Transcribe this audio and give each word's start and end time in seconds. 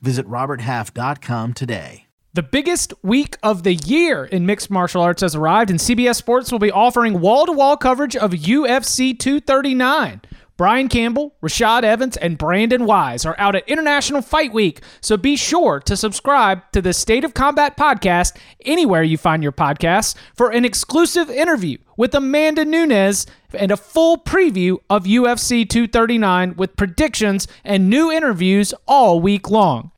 Visit 0.00 0.26
RobertHalf.com 0.26 1.54
today. 1.54 2.06
The 2.34 2.42
biggest 2.42 2.92
week 3.02 3.38
of 3.42 3.62
the 3.62 3.76
year 3.76 4.24
in 4.26 4.44
mixed 4.44 4.70
martial 4.70 5.00
arts 5.00 5.22
has 5.22 5.34
arrived, 5.34 5.70
and 5.70 5.78
CBS 5.78 6.16
Sports 6.16 6.52
will 6.52 6.58
be 6.58 6.70
offering 6.70 7.20
wall 7.20 7.46
to 7.46 7.52
wall 7.52 7.78
coverage 7.78 8.14
of 8.14 8.32
UFC 8.32 9.18
239. 9.18 10.20
Brian 10.56 10.88
Campbell, 10.88 11.34
Rashad 11.42 11.82
Evans, 11.82 12.16
and 12.16 12.38
Brandon 12.38 12.86
Wise 12.86 13.26
are 13.26 13.36
out 13.38 13.54
at 13.54 13.68
International 13.68 14.22
Fight 14.22 14.54
Week, 14.54 14.80
so 15.02 15.18
be 15.18 15.36
sure 15.36 15.80
to 15.80 15.96
subscribe 15.96 16.62
to 16.72 16.80
the 16.80 16.94
State 16.94 17.24
of 17.24 17.34
Combat 17.34 17.76
podcast 17.76 18.36
anywhere 18.64 19.02
you 19.02 19.18
find 19.18 19.42
your 19.42 19.52
podcasts 19.52 20.14
for 20.34 20.50
an 20.50 20.64
exclusive 20.64 21.28
interview 21.28 21.76
with 21.98 22.14
Amanda 22.14 22.64
Nunes 22.64 23.26
and 23.52 23.70
a 23.70 23.76
full 23.76 24.16
preview 24.16 24.78
of 24.88 25.04
UFC 25.04 25.68
239 25.68 26.54
with 26.56 26.76
predictions 26.76 27.46
and 27.62 27.90
new 27.90 28.10
interviews 28.10 28.72
all 28.86 29.20
week 29.20 29.50
long. 29.50 29.90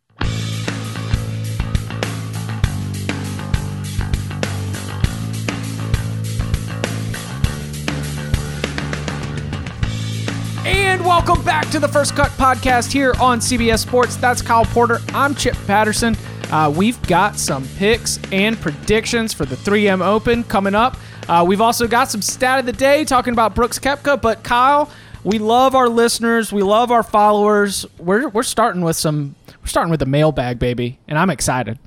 And 10.69 11.03
welcome 11.03 11.43
back 11.47 11.71
to 11.71 11.79
the 11.79 11.89
First 11.89 12.15
Cut 12.15 12.31
Podcast 12.33 12.93
here 12.93 13.15
on 13.19 13.39
CBS 13.41 13.79
Sports. 13.79 14.17
That's 14.17 14.43
Kyle 14.43 14.67
Porter. 14.67 14.99
I'm 15.15 15.35
Chip 15.35 15.57
Patterson. 15.67 16.15
Uh, 16.51 16.71
we've 16.77 17.01
got 17.07 17.39
some 17.39 17.67
picks 17.77 18.19
and 18.33 18.55
predictions 18.61 19.33
for 19.33 19.47
the 19.47 19.57
3M 19.57 20.05
Open 20.05 20.45
coming 20.45 20.75
up. 20.75 20.99
Uh, 21.27 21.43
we've 21.49 21.63
also 21.63 21.89
got 21.89 22.11
some 22.11 22.21
stat 22.21 22.59
of 22.59 22.67
the 22.67 22.75
day 22.75 23.07
talking 23.07 23.33
about 23.33 23.55
Brooks 23.55 23.79
Koepka. 23.79 24.21
But 24.21 24.43
Kyle, 24.43 24.91
we 25.25 25.39
love 25.39 25.75
our 25.75 25.89
listeners. 25.89 26.53
We 26.53 26.63
love 26.63 26.91
our 26.91 27.03
followers. 27.03 27.87
We're, 27.97 28.29
we're 28.29 28.43
starting 28.43 28.83
with 28.83 28.97
some. 28.97 29.37
We're 29.63 29.69
starting 29.69 29.91
with 29.91 30.01
the 30.01 30.07
mailbag, 30.07 30.59
baby, 30.59 30.99
and 31.09 31.19
I'm 31.19 31.31
excited. 31.31 31.79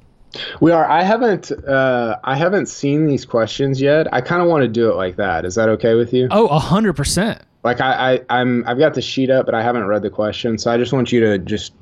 We 0.60 0.72
are. 0.72 0.90
I 0.90 1.04
haven't. 1.04 1.52
Uh, 1.52 2.18
I 2.24 2.36
haven't 2.36 2.66
seen 2.66 3.06
these 3.06 3.26
questions 3.26 3.80
yet. 3.80 4.12
I 4.12 4.22
kind 4.22 4.42
of 4.42 4.48
want 4.48 4.64
to 4.64 4.68
do 4.68 4.90
it 4.90 4.96
like 4.96 5.18
that. 5.18 5.46
Is 5.46 5.54
that 5.54 5.70
okay 5.70 5.94
with 5.94 6.14
you? 6.14 6.30
Oh, 6.32 6.48
hundred 6.58 6.94
percent. 6.94 7.44
Like 7.64 7.80
I, 7.80 8.14
I, 8.14 8.40
I'm. 8.40 8.68
I've 8.68 8.80
got 8.80 8.96
the 8.96 9.02
sheet 9.02 9.30
up, 9.30 9.46
but 9.46 9.54
I 9.54 9.62
haven't 9.62 9.86
read 9.86 10.02
the 10.02 10.10
question, 10.10 10.58
so 10.58 10.72
I 10.72 10.78
just 10.78 10.94
want 10.94 11.12
you 11.12 11.20
to 11.20 11.38
just 11.38 11.74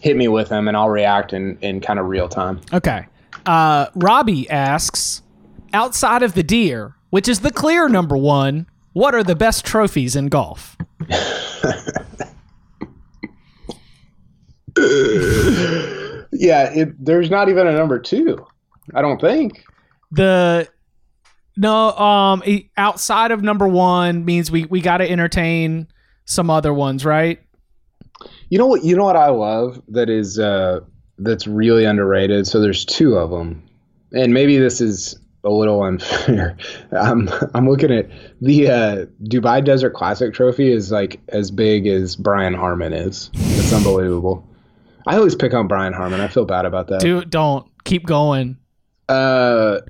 hit 0.00 0.16
me 0.16 0.28
with 0.28 0.48
them, 0.48 0.68
and 0.68 0.76
I'll 0.76 0.90
react 0.90 1.32
in 1.32 1.58
in 1.60 1.80
kind 1.80 1.98
of 1.98 2.06
real 2.06 2.28
time. 2.28 2.60
Okay. 2.72 3.06
Uh, 3.46 3.86
Robbie 3.94 4.48
asks, 4.50 5.22
outside 5.72 6.22
of 6.22 6.34
the 6.34 6.42
deer, 6.42 6.96
which 7.10 7.28
is 7.28 7.40
the 7.40 7.50
clear 7.50 7.88
number 7.88 8.16
one, 8.16 8.66
what 8.92 9.14
are 9.14 9.22
the 9.22 9.36
best 9.36 9.64
trophies 9.64 10.16
in 10.16 10.28
golf? 10.28 10.76
yeah, 16.32 16.70
it, 16.72 17.04
there's 17.04 17.30
not 17.30 17.48
even 17.48 17.66
a 17.66 17.72
number 17.72 17.98
two. 17.98 18.44
I 18.94 19.02
don't 19.02 19.20
think. 19.20 19.64
The 20.10 20.68
no, 21.58 21.90
um, 21.90 22.42
outside 22.76 23.32
of 23.32 23.42
number 23.42 23.66
one 23.66 24.24
means 24.24 24.48
we 24.48 24.64
we 24.66 24.80
got 24.80 24.98
to 24.98 25.10
entertain 25.10 25.88
some 26.24 26.50
other 26.50 26.72
ones, 26.72 27.04
right? 27.04 27.40
You 28.48 28.58
know 28.58 28.66
what? 28.66 28.84
You 28.84 28.94
know 28.96 29.04
what 29.04 29.16
I 29.16 29.28
love 29.30 29.82
that 29.88 30.08
is 30.08 30.38
uh, 30.38 30.80
that's 31.18 31.48
really 31.48 31.84
underrated. 31.84 32.46
So 32.46 32.60
there's 32.60 32.84
two 32.84 33.16
of 33.16 33.30
them, 33.30 33.60
and 34.12 34.32
maybe 34.32 34.56
this 34.56 34.80
is 34.80 35.18
a 35.42 35.50
little 35.50 35.82
unfair. 35.88 36.56
I'm 36.92 37.28
I'm 37.54 37.68
looking 37.68 37.90
at 37.90 38.08
the 38.40 38.70
uh, 38.70 39.06
Dubai 39.24 39.64
Desert 39.64 39.94
Classic 39.94 40.32
trophy 40.32 40.70
is 40.70 40.92
like 40.92 41.18
as 41.30 41.50
big 41.50 41.88
as 41.88 42.14
Brian 42.14 42.54
Harman 42.54 42.92
is. 42.92 43.30
It's 43.34 43.72
unbelievable. 43.72 44.48
I 45.08 45.16
always 45.16 45.34
pick 45.34 45.54
on 45.54 45.66
Brian 45.66 45.92
Harman. 45.92 46.20
I 46.20 46.28
feel 46.28 46.44
bad 46.44 46.66
about 46.66 46.86
that. 46.86 47.00
Dude, 47.00 47.30
don't 47.30 47.66
keep 47.82 48.06
going. 48.06 48.58
Uh, 49.08 49.80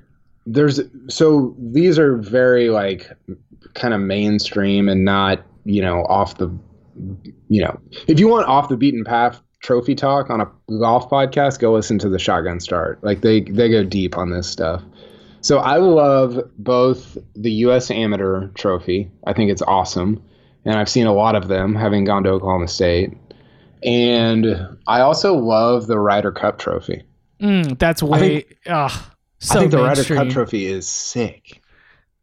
there's 0.45 0.79
so 1.07 1.55
these 1.59 1.99
are 1.99 2.17
very 2.17 2.69
like 2.69 3.09
kind 3.75 3.93
of 3.93 4.01
mainstream 4.01 4.89
and 4.89 5.05
not 5.05 5.43
you 5.65 5.81
know 5.81 6.03
off 6.05 6.37
the 6.37 6.47
you 7.49 7.61
know 7.61 7.79
if 8.07 8.19
you 8.19 8.27
want 8.27 8.47
off 8.47 8.69
the 8.69 8.77
beaten 8.77 9.03
path 9.03 9.41
trophy 9.61 9.93
talk 9.93 10.29
on 10.29 10.41
a 10.41 10.49
golf 10.79 11.09
podcast 11.09 11.59
go 11.59 11.73
listen 11.73 11.99
to 11.99 12.09
the 12.09 12.19
shotgun 12.19 12.59
start. 12.59 13.03
Like 13.03 13.21
they 13.21 13.41
they 13.41 13.69
go 13.69 13.83
deep 13.83 14.17
on 14.17 14.29
this 14.31 14.49
stuff. 14.49 14.81
So 15.41 15.59
i 15.59 15.77
love 15.77 16.39
both 16.57 17.17
the 17.35 17.51
us 17.51 17.91
amateur 17.91 18.47
trophy. 18.49 19.09
I 19.27 19.33
think 19.33 19.51
it's 19.51 19.61
awesome 19.63 20.21
and 20.65 20.75
i've 20.75 20.89
seen 20.89 21.07
a 21.07 21.13
lot 21.13 21.35
of 21.35 21.47
them 21.47 21.75
having 21.75 22.05
gone 22.05 22.23
to 22.23 22.29
oklahoma 22.29 22.67
state. 22.67 23.13
And 23.83 24.47
i 24.87 25.01
also 25.01 25.35
love 25.35 25.87
the 25.87 25.99
ryder 25.99 26.31
cup 26.31 26.57
trophy. 26.59 27.03
Mm, 27.41 27.77
that's 27.79 28.03
way. 28.03 28.19
think- 28.19 28.57
ugh, 28.67 28.91
so 29.39 29.57
i 29.57 29.59
think 29.61 29.71
the 29.71 29.77
ryder 29.77 29.95
mainstream. 29.95 30.19
cup 30.19 30.29
trophy 30.29 30.65
is 30.65 30.87
sick 30.87 31.61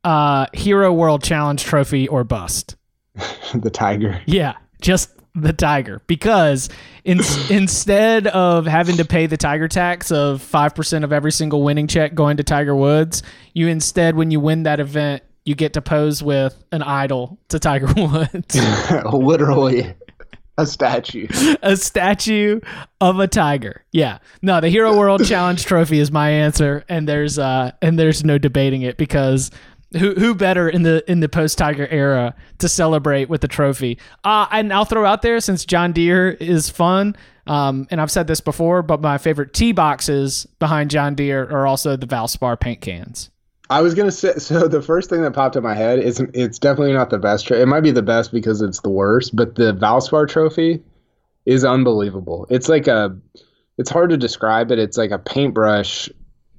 Uh, 0.04 0.46
Hero 0.52 0.92
World 0.92 1.24
Challenge 1.24 1.60
trophy 1.62 2.06
or 2.06 2.22
bust. 2.22 2.76
the 3.54 3.70
tiger 3.70 4.20
Yeah, 4.26 4.54
just 4.80 5.10
the 5.34 5.52
tiger 5.52 6.00
because 6.06 6.68
in, 7.04 7.18
instead 7.50 8.26
of 8.28 8.66
having 8.66 8.96
to 8.98 9.04
pay 9.04 9.26
the 9.26 9.36
tiger 9.36 9.66
tax 9.68 10.10
of 10.12 10.40
5% 10.42 11.02
of 11.04 11.12
every 11.12 11.32
single 11.32 11.62
winning 11.62 11.86
check 11.88 12.14
going 12.14 12.36
to 12.36 12.44
Tiger 12.44 12.74
Woods, 12.76 13.22
you 13.52 13.66
instead 13.68 14.14
when 14.16 14.30
you 14.30 14.38
win 14.40 14.62
that 14.62 14.78
event, 14.80 15.22
you 15.44 15.54
get 15.54 15.72
to 15.74 15.82
pose 15.82 16.22
with 16.22 16.62
an 16.72 16.82
idol 16.82 17.38
to 17.48 17.58
Tiger 17.58 17.86
Woods. 17.96 18.54
literally 19.12 19.92
a 20.58 20.66
statue. 20.66 21.26
a 21.62 21.76
statue 21.76 22.60
of 23.00 23.18
a 23.18 23.26
tiger. 23.28 23.84
Yeah. 23.92 24.18
No, 24.42 24.60
the 24.60 24.68
Hero 24.68 24.96
World 24.96 25.24
Challenge 25.26 25.64
trophy 25.64 25.98
is 25.98 26.10
my 26.10 26.30
answer 26.30 26.84
and 26.88 27.08
there's 27.08 27.38
uh 27.38 27.72
and 27.82 27.98
there's 27.98 28.24
no 28.24 28.38
debating 28.38 28.82
it 28.82 28.96
because 28.96 29.50
who 29.92 30.14
who 30.14 30.34
better 30.34 30.68
in 30.68 30.82
the 30.82 31.08
in 31.10 31.20
the 31.20 31.28
post 31.28 31.58
Tiger 31.58 31.86
era 31.88 32.34
to 32.58 32.68
celebrate 32.68 33.28
with 33.28 33.40
the 33.40 33.48
trophy? 33.48 33.98
Uh 34.24 34.46
and 34.50 34.72
I'll 34.72 34.84
throw 34.84 35.04
out 35.04 35.22
there 35.22 35.40
since 35.40 35.64
John 35.64 35.92
Deere 35.92 36.30
is 36.30 36.70
fun. 36.70 37.16
Um, 37.46 37.86
and 37.92 38.00
I've 38.00 38.10
said 38.10 38.26
this 38.26 38.40
before, 38.40 38.82
but 38.82 39.00
my 39.00 39.18
favorite 39.18 39.54
tee 39.54 39.70
boxes 39.70 40.46
behind 40.58 40.90
John 40.90 41.14
Deere 41.14 41.44
are 41.44 41.64
also 41.64 41.96
the 41.96 42.06
Valspar 42.06 42.58
paint 42.58 42.80
cans. 42.80 43.30
I 43.70 43.80
was 43.80 43.94
gonna 43.94 44.12
say 44.12 44.34
so. 44.38 44.68
The 44.68 44.82
first 44.82 45.10
thing 45.10 45.22
that 45.22 45.32
popped 45.32 45.56
in 45.56 45.62
my 45.62 45.74
head 45.74 45.98
is 45.98 46.20
it's 46.34 46.58
definitely 46.58 46.92
not 46.92 47.10
the 47.10 47.18
best. 47.18 47.46
Tra- 47.46 47.58
it 47.58 47.66
might 47.66 47.82
be 47.82 47.90
the 47.90 48.02
best 48.02 48.32
because 48.32 48.62
it's 48.62 48.80
the 48.80 48.90
worst, 48.90 49.34
but 49.34 49.56
the 49.56 49.72
Valspar 49.74 50.28
Trophy 50.28 50.82
is 51.44 51.64
unbelievable. 51.64 52.46
It's 52.50 52.68
like 52.68 52.86
a, 52.88 53.16
it's 53.78 53.90
hard 53.90 54.10
to 54.10 54.16
describe 54.16 54.70
it. 54.70 54.78
It's 54.78 54.96
like 54.96 55.10
a 55.10 55.18
paintbrush, 55.18 56.08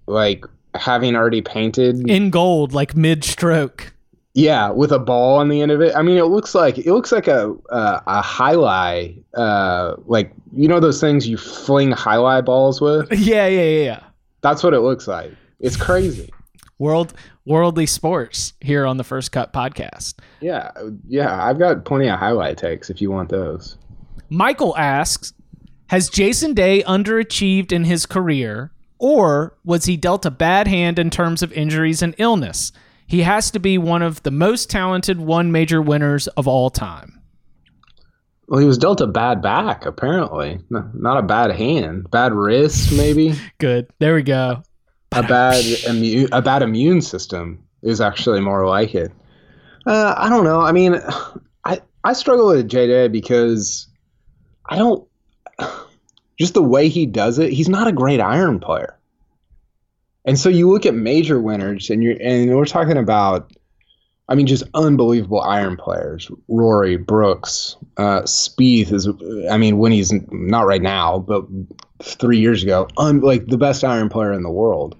like 0.05 0.45
having 0.75 1.15
already 1.15 1.41
painted. 1.41 2.09
In 2.09 2.29
gold, 2.29 2.73
like 2.73 2.95
mid 2.95 3.23
stroke. 3.23 3.93
Yeah, 4.33 4.69
with 4.69 4.91
a 4.91 4.99
ball 4.99 5.39
on 5.39 5.49
the 5.49 5.61
end 5.61 5.71
of 5.71 5.81
it. 5.81 5.95
I 5.95 6.03
mean, 6.03 6.17
it 6.17 6.25
looks 6.25 6.53
like 6.53 6.77
it 6.77 6.91
looks 6.91 7.11
like 7.11 7.27
a 7.27 7.55
uh, 7.71 8.01
a 8.05 8.21
highlight, 8.21 9.17
uh, 9.33 9.95
like 10.05 10.31
you 10.53 10.67
know 10.67 10.79
those 10.79 11.01
things 11.01 11.27
you 11.27 11.37
fling 11.37 11.91
highlight 11.91 12.45
balls 12.45 12.79
with. 12.79 13.11
Yeah, 13.17 13.47
yeah, 13.47 13.61
yeah, 13.61 13.83
yeah. 13.83 14.03
That's 14.41 14.61
what 14.61 14.75
it 14.75 14.81
looks 14.81 15.07
like. 15.07 15.31
It's 15.59 15.75
crazy. 15.75 16.29
World 16.79 17.13
worldly 17.45 17.85
sports 17.85 18.53
here 18.61 18.85
on 18.85 18.97
the 18.97 19.03
First 19.03 19.31
Cut 19.31 19.51
podcast. 19.53 20.15
Yeah, 20.41 20.71
yeah. 21.07 21.43
I've 21.43 21.59
got 21.59 21.85
plenty 21.85 22.07
of 22.07 22.19
highlight 22.19 22.57
takes 22.57 22.89
if 22.89 23.01
you 23.01 23.09
want 23.09 23.29
those. 23.29 23.77
Michael 24.29 24.77
asks, 24.77 25.33
has 25.87 26.09
Jason 26.09 26.53
Day 26.53 26.83
underachieved 26.83 27.71
in 27.71 27.85
his 27.85 28.05
career 28.05 28.71
or 28.99 29.57
was 29.63 29.85
he 29.85 29.97
dealt 29.97 30.25
a 30.25 30.31
bad 30.31 30.67
hand 30.67 30.99
in 30.99 31.09
terms 31.09 31.43
of 31.43 31.53
injuries 31.53 32.01
and 32.01 32.15
illness? 32.17 32.71
He 33.05 33.21
has 33.21 33.51
to 33.51 33.59
be 33.59 33.77
one 33.77 34.01
of 34.01 34.23
the 34.23 34.31
most 34.31 34.69
talented 34.69 35.19
one 35.19 35.51
major 35.51 35.81
winners 35.81 36.27
of 36.29 36.47
all 36.47 36.69
time. 36.69 37.21
Well, 38.47 38.59
he 38.59 38.65
was 38.65 38.77
dealt 38.77 39.01
a 39.01 39.07
bad 39.07 39.41
back, 39.41 39.85
apparently. 39.85 40.59
Not 40.69 41.17
a 41.17 41.21
bad 41.21 41.51
hand, 41.51 42.09
bad 42.11 42.33
wrist, 42.33 42.93
maybe. 42.93 43.33
Good. 43.57 43.87
There 43.99 44.15
we 44.15 44.23
go. 44.23 44.63
A 45.19 45.27
bad 45.27 45.65
immune, 45.87 46.29
a 46.31 46.41
bad 46.41 46.61
immune 46.61 47.01
system 47.01 47.63
is 47.81 48.01
actually 48.01 48.39
more 48.39 48.67
like 48.67 48.95
it. 48.95 49.11
Uh, 49.85 50.13
I 50.17 50.29
don't 50.29 50.43
know. 50.43 50.61
I 50.61 50.71
mean, 50.71 50.99
I 51.65 51.81
I 52.03 52.13
struggle 52.13 52.47
with 52.47 52.67
J 52.67 52.87
Day 52.87 53.07
because 53.07 53.87
I 54.65 54.77
don't 54.77 55.07
just 56.37 56.53
the 56.53 56.61
way 56.61 56.87
he 56.87 57.05
does 57.05 57.39
it. 57.39 57.51
He's 57.51 57.69
not 57.69 57.87
a 57.87 57.91
great 57.91 58.19
iron 58.19 58.59
player. 58.59 58.97
And 60.25 60.37
so 60.37 60.49
you 60.49 60.69
look 60.69 60.85
at 60.85 60.93
major 60.93 61.39
winners, 61.39 61.89
and 61.89 62.03
you're 62.03 62.17
and 62.21 62.53
we're 62.53 62.65
talking 62.65 62.97
about, 62.97 63.51
I 64.27 64.35
mean, 64.35 64.45
just 64.45 64.63
unbelievable 64.73 65.41
iron 65.41 65.77
players. 65.77 66.29
Rory 66.49 66.97
Brooks, 66.97 67.77
uh, 67.95 68.21
Spieth 68.23 68.91
is, 68.91 69.07
I 69.49 69.57
mean, 69.57 69.77
when 69.77 69.93
he's 69.93 70.13
not 70.31 70.65
right 70.65 70.81
now, 70.81 71.19
but 71.19 71.45
three 72.03 72.39
years 72.39 72.61
ago, 72.61 72.89
un, 72.97 73.21
like 73.21 73.47
the 73.47 73.57
best 73.57 73.85
iron 73.85 74.09
player 74.09 74.33
in 74.33 74.43
the 74.43 74.51
world. 74.51 74.97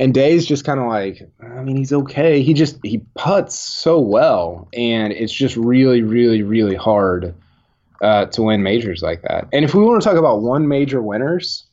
And 0.00 0.14
Day's 0.14 0.46
just 0.46 0.64
kind 0.64 0.80
of 0.80 0.86
like, 0.86 1.30
I 1.42 1.62
mean, 1.62 1.76
he's 1.76 1.92
okay. 1.92 2.42
He 2.42 2.54
just 2.54 2.78
he 2.82 3.02
puts 3.14 3.54
so 3.54 4.00
well, 4.00 4.66
and 4.72 5.12
it's 5.12 5.32
just 5.32 5.56
really, 5.56 6.00
really, 6.00 6.42
really 6.42 6.74
hard 6.74 7.34
uh, 8.00 8.24
to 8.26 8.42
win 8.42 8.62
majors 8.62 9.02
like 9.02 9.20
that. 9.22 9.46
And 9.52 9.62
if 9.62 9.74
we 9.74 9.84
want 9.84 10.00
to 10.00 10.08
talk 10.08 10.16
about 10.16 10.40
one 10.40 10.68
major 10.68 11.02
winners, 11.02 11.66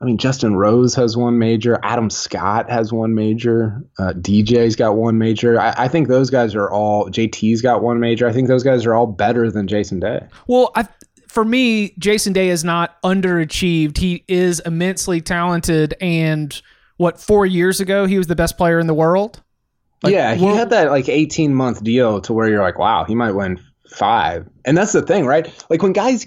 I 0.00 0.04
mean, 0.04 0.18
Justin 0.18 0.54
Rose 0.54 0.94
has 0.94 1.16
one 1.16 1.38
major. 1.40 1.80
Adam 1.82 2.10
Scott 2.10 2.70
has 2.70 2.92
one 2.92 3.16
major. 3.16 3.84
Uh, 3.98 4.12
DJ's 4.12 4.76
got 4.76 4.94
one 4.94 5.18
major. 5.18 5.60
I, 5.60 5.74
I, 5.76 5.88
think 5.88 6.06
those 6.06 6.30
guys 6.30 6.54
are 6.54 6.70
all. 6.70 7.08
JT's 7.08 7.60
got 7.60 7.82
one 7.82 7.98
major. 7.98 8.28
I 8.28 8.32
think 8.32 8.46
those 8.46 8.62
guys 8.62 8.86
are 8.86 8.94
all 8.94 9.06
better 9.06 9.50
than 9.50 9.66
Jason 9.66 9.98
Day. 9.98 10.24
Well, 10.46 10.70
I, 10.76 10.86
for 11.26 11.44
me, 11.44 11.94
Jason 11.98 12.32
Day 12.32 12.50
is 12.50 12.62
not 12.62 13.02
underachieved. 13.02 13.98
He 13.98 14.24
is 14.28 14.60
immensely 14.60 15.20
talented. 15.20 15.94
And 16.00 16.60
what, 17.02 17.20
four 17.20 17.44
years 17.44 17.80
ago, 17.80 18.06
he 18.06 18.16
was 18.16 18.28
the 18.28 18.36
best 18.36 18.56
player 18.56 18.78
in 18.78 18.86
the 18.86 18.94
world? 18.94 19.42
Like, 20.02 20.14
yeah, 20.14 20.34
he 20.34 20.46
had 20.46 20.70
that 20.70 20.90
like 20.90 21.08
18 21.08 21.54
month 21.54 21.84
deal 21.84 22.20
to 22.22 22.32
where 22.32 22.48
you're 22.48 22.62
like, 22.62 22.78
wow, 22.78 23.04
he 23.04 23.14
might 23.14 23.32
win 23.32 23.60
five. 23.88 24.48
And 24.64 24.76
that's 24.76 24.92
the 24.92 25.02
thing, 25.02 25.26
right? 25.26 25.52
Like 25.70 25.82
when 25.82 25.92
guys, 25.92 26.26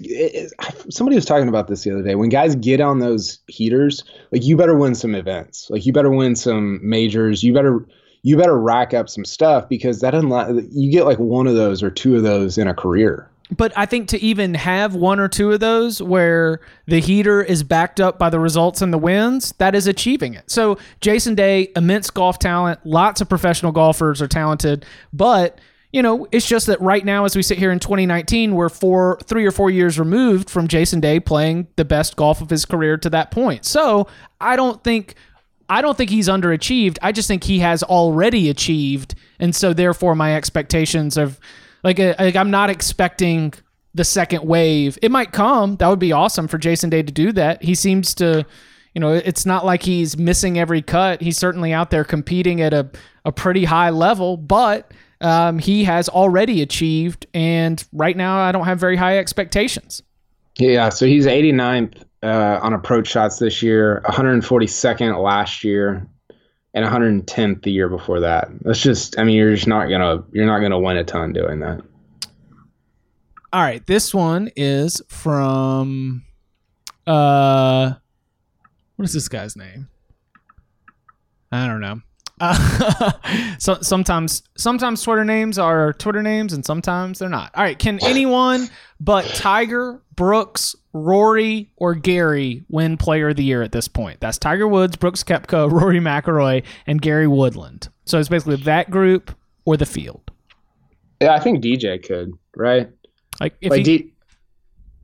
somebody 0.90 1.16
was 1.16 1.24
talking 1.24 1.48
about 1.48 1.68
this 1.68 1.82
the 1.82 1.92
other 1.92 2.02
day. 2.02 2.14
When 2.14 2.28
guys 2.28 2.54
get 2.56 2.80
on 2.80 3.00
those 3.00 3.38
heaters, 3.48 4.04
like 4.32 4.44
you 4.44 4.56
better 4.56 4.76
win 4.76 4.94
some 4.94 5.14
events. 5.14 5.68
Like 5.68 5.84
you 5.84 5.92
better 5.92 6.10
win 6.10 6.36
some 6.36 6.78
majors. 6.82 7.42
You 7.42 7.52
better 7.52 7.86
you 8.22 8.36
better 8.36 8.58
rack 8.58 8.92
up 8.92 9.08
some 9.08 9.24
stuff 9.24 9.68
because 9.68 10.00
that 10.00 10.10
doesn't. 10.10 10.72
You 10.72 10.90
get 10.90 11.04
like 11.04 11.18
one 11.18 11.46
of 11.46 11.54
those 11.54 11.82
or 11.82 11.90
two 11.90 12.16
of 12.16 12.22
those 12.22 12.58
in 12.58 12.66
a 12.66 12.74
career. 12.74 13.30
But 13.50 13.72
I 13.76 13.86
think 13.86 14.08
to 14.08 14.20
even 14.20 14.54
have 14.54 14.94
one 14.94 15.20
or 15.20 15.28
two 15.28 15.52
of 15.52 15.60
those 15.60 16.02
where 16.02 16.60
the 16.86 17.00
heater 17.00 17.42
is 17.42 17.62
backed 17.62 18.00
up 18.00 18.18
by 18.18 18.28
the 18.28 18.40
results 18.40 18.82
and 18.82 18.92
the 18.92 18.98
wins, 18.98 19.52
that 19.58 19.74
is 19.74 19.86
achieving 19.86 20.34
it. 20.34 20.50
So 20.50 20.78
Jason 21.00 21.34
Day, 21.36 21.70
immense 21.76 22.10
golf 22.10 22.38
talent. 22.38 22.84
Lots 22.84 23.20
of 23.20 23.28
professional 23.28 23.72
golfers 23.72 24.20
are 24.20 24.28
talented, 24.28 24.84
but 25.12 25.60
you 25.92 26.02
know, 26.02 26.26
it's 26.32 26.46
just 26.46 26.66
that 26.66 26.80
right 26.80 27.04
now, 27.04 27.24
as 27.24 27.36
we 27.36 27.42
sit 27.42 27.56
here 27.56 27.70
in 27.70 27.78
2019, 27.78 28.54
we're 28.54 28.68
four, 28.68 29.18
three 29.24 29.46
or 29.46 29.52
four 29.52 29.70
years 29.70 29.98
removed 29.98 30.50
from 30.50 30.68
Jason 30.68 31.00
Day 31.00 31.20
playing 31.20 31.68
the 31.76 31.84
best 31.84 32.16
golf 32.16 32.42
of 32.42 32.50
his 32.50 32.66
career 32.66 32.98
to 32.98 33.08
that 33.10 33.30
point. 33.30 33.64
So 33.64 34.08
I 34.40 34.56
don't 34.56 34.82
think, 34.82 35.14
I 35.70 35.80
don't 35.80 35.96
think 35.96 36.10
he's 36.10 36.28
underachieved. 36.28 36.98
I 37.00 37.12
just 37.12 37.28
think 37.28 37.44
he 37.44 37.60
has 37.60 37.82
already 37.82 38.50
achieved, 38.50 39.14
and 39.38 39.54
so 39.54 39.72
therefore 39.72 40.14
my 40.14 40.36
expectations 40.36 41.16
of, 41.16 41.40
like, 41.86 42.00
a, 42.00 42.20
uh, 42.20 42.24
like 42.24 42.36
I'm 42.36 42.50
not 42.50 42.68
expecting 42.68 43.54
the 43.94 44.02
second 44.02 44.44
wave. 44.44 44.98
It 45.02 45.12
might 45.12 45.32
come. 45.32 45.76
That 45.76 45.86
would 45.86 46.00
be 46.00 46.10
awesome 46.10 46.48
for 46.48 46.58
Jason 46.58 46.90
Day 46.90 47.02
to 47.02 47.12
do 47.12 47.30
that. 47.32 47.62
He 47.62 47.76
seems 47.76 48.12
to, 48.16 48.44
you 48.92 49.00
know, 49.00 49.12
it's 49.12 49.46
not 49.46 49.64
like 49.64 49.84
he's 49.84 50.18
missing 50.18 50.58
every 50.58 50.82
cut. 50.82 51.22
He's 51.22 51.38
certainly 51.38 51.72
out 51.72 51.90
there 51.90 52.02
competing 52.02 52.60
at 52.60 52.74
a, 52.74 52.90
a 53.24 53.30
pretty 53.30 53.64
high 53.64 53.90
level, 53.90 54.36
but 54.36 54.90
um, 55.20 55.60
he 55.60 55.84
has 55.84 56.08
already 56.08 56.60
achieved. 56.60 57.24
And 57.32 57.82
right 57.92 58.16
now, 58.16 58.36
I 58.36 58.50
don't 58.50 58.64
have 58.64 58.80
very 58.80 58.96
high 58.96 59.18
expectations. 59.18 60.02
Yeah, 60.58 60.88
so 60.88 61.06
he's 61.06 61.26
89th 61.26 62.02
uh, 62.24 62.58
on 62.62 62.72
approach 62.72 63.06
shots 63.06 63.38
this 63.38 63.62
year, 63.62 64.02
142nd 64.06 65.22
last 65.22 65.62
year, 65.62 66.04
and 66.76 66.84
110th 66.84 67.62
the 67.62 67.72
year 67.72 67.88
before 67.88 68.20
that. 68.20 68.48
That's 68.60 68.80
just, 68.80 69.18
I 69.18 69.24
mean, 69.24 69.34
you're 69.34 69.54
just 69.54 69.66
not 69.66 69.86
gonna, 69.86 70.22
you're 70.30 70.46
not 70.46 70.60
gonna 70.60 70.78
win 70.78 70.98
a 70.98 71.04
ton 71.04 71.32
doing 71.32 71.60
that. 71.60 71.80
All 73.50 73.62
right, 73.62 73.84
this 73.86 74.14
one 74.14 74.50
is 74.56 75.00
from, 75.08 76.22
uh, 77.06 77.94
what 78.96 79.04
is 79.06 79.14
this 79.14 79.26
guy's 79.26 79.56
name? 79.56 79.88
I 81.50 81.66
don't 81.66 81.80
know. 81.80 82.02
Uh, 82.38 83.12
so 83.58 83.78
sometimes 83.80 84.42
sometimes 84.58 85.02
Twitter 85.02 85.24
names 85.24 85.58
are 85.58 85.94
Twitter 85.94 86.22
names 86.22 86.52
and 86.52 86.62
sometimes 86.66 87.18
they're 87.18 87.30
not. 87.30 87.52
All 87.54 87.62
right, 87.62 87.78
can 87.78 87.98
anyone 88.02 88.68
but 89.00 89.24
Tiger, 89.28 90.02
Brooks, 90.14 90.76
Rory, 91.02 91.70
or 91.76 91.94
Gary 91.94 92.64
win 92.68 92.96
Player 92.96 93.30
of 93.30 93.36
the 93.36 93.44
Year 93.44 93.62
at 93.62 93.72
this 93.72 93.88
point? 93.88 94.20
That's 94.20 94.38
Tiger 94.38 94.66
Woods, 94.66 94.96
Brooks 94.96 95.22
Koepka, 95.22 95.70
Rory 95.70 96.00
McIlroy, 96.00 96.64
and 96.86 97.00
Gary 97.00 97.26
Woodland. 97.26 97.88
So 98.04 98.18
it's 98.18 98.28
basically 98.28 98.56
that 98.56 98.90
group 98.90 99.36
or 99.64 99.76
the 99.76 99.86
field. 99.86 100.30
Yeah, 101.20 101.34
I 101.34 101.40
think 101.40 101.62
DJ 101.62 102.04
could, 102.04 102.32
right? 102.54 102.90
Like 103.40 103.56
if 103.60 103.70
like 103.70 103.86
he, 103.86 103.98
D- 103.98 104.12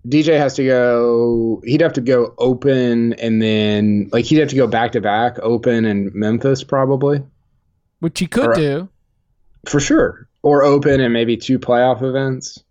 DJ 0.08 0.38
has 0.38 0.54
to 0.54 0.64
go. 0.64 1.62
He'd 1.64 1.80
have 1.80 1.92
to 1.94 2.00
go 2.00 2.34
open 2.38 3.14
and 3.14 3.40
then 3.40 4.08
like 4.12 4.24
he'd 4.24 4.38
have 4.38 4.48
to 4.50 4.56
go 4.56 4.66
back 4.66 4.92
to 4.92 5.00
back 5.00 5.38
open 5.40 5.84
and 5.84 6.12
Memphis 6.14 6.64
probably, 6.64 7.22
which 8.00 8.18
he 8.18 8.26
could 8.26 8.46
or, 8.46 8.52
uh, 8.52 8.56
do 8.56 8.88
for 9.68 9.80
sure, 9.80 10.28
or 10.42 10.62
open 10.62 11.00
and 11.00 11.12
maybe 11.12 11.36
two 11.36 11.58
playoff 11.58 12.02
events. 12.02 12.62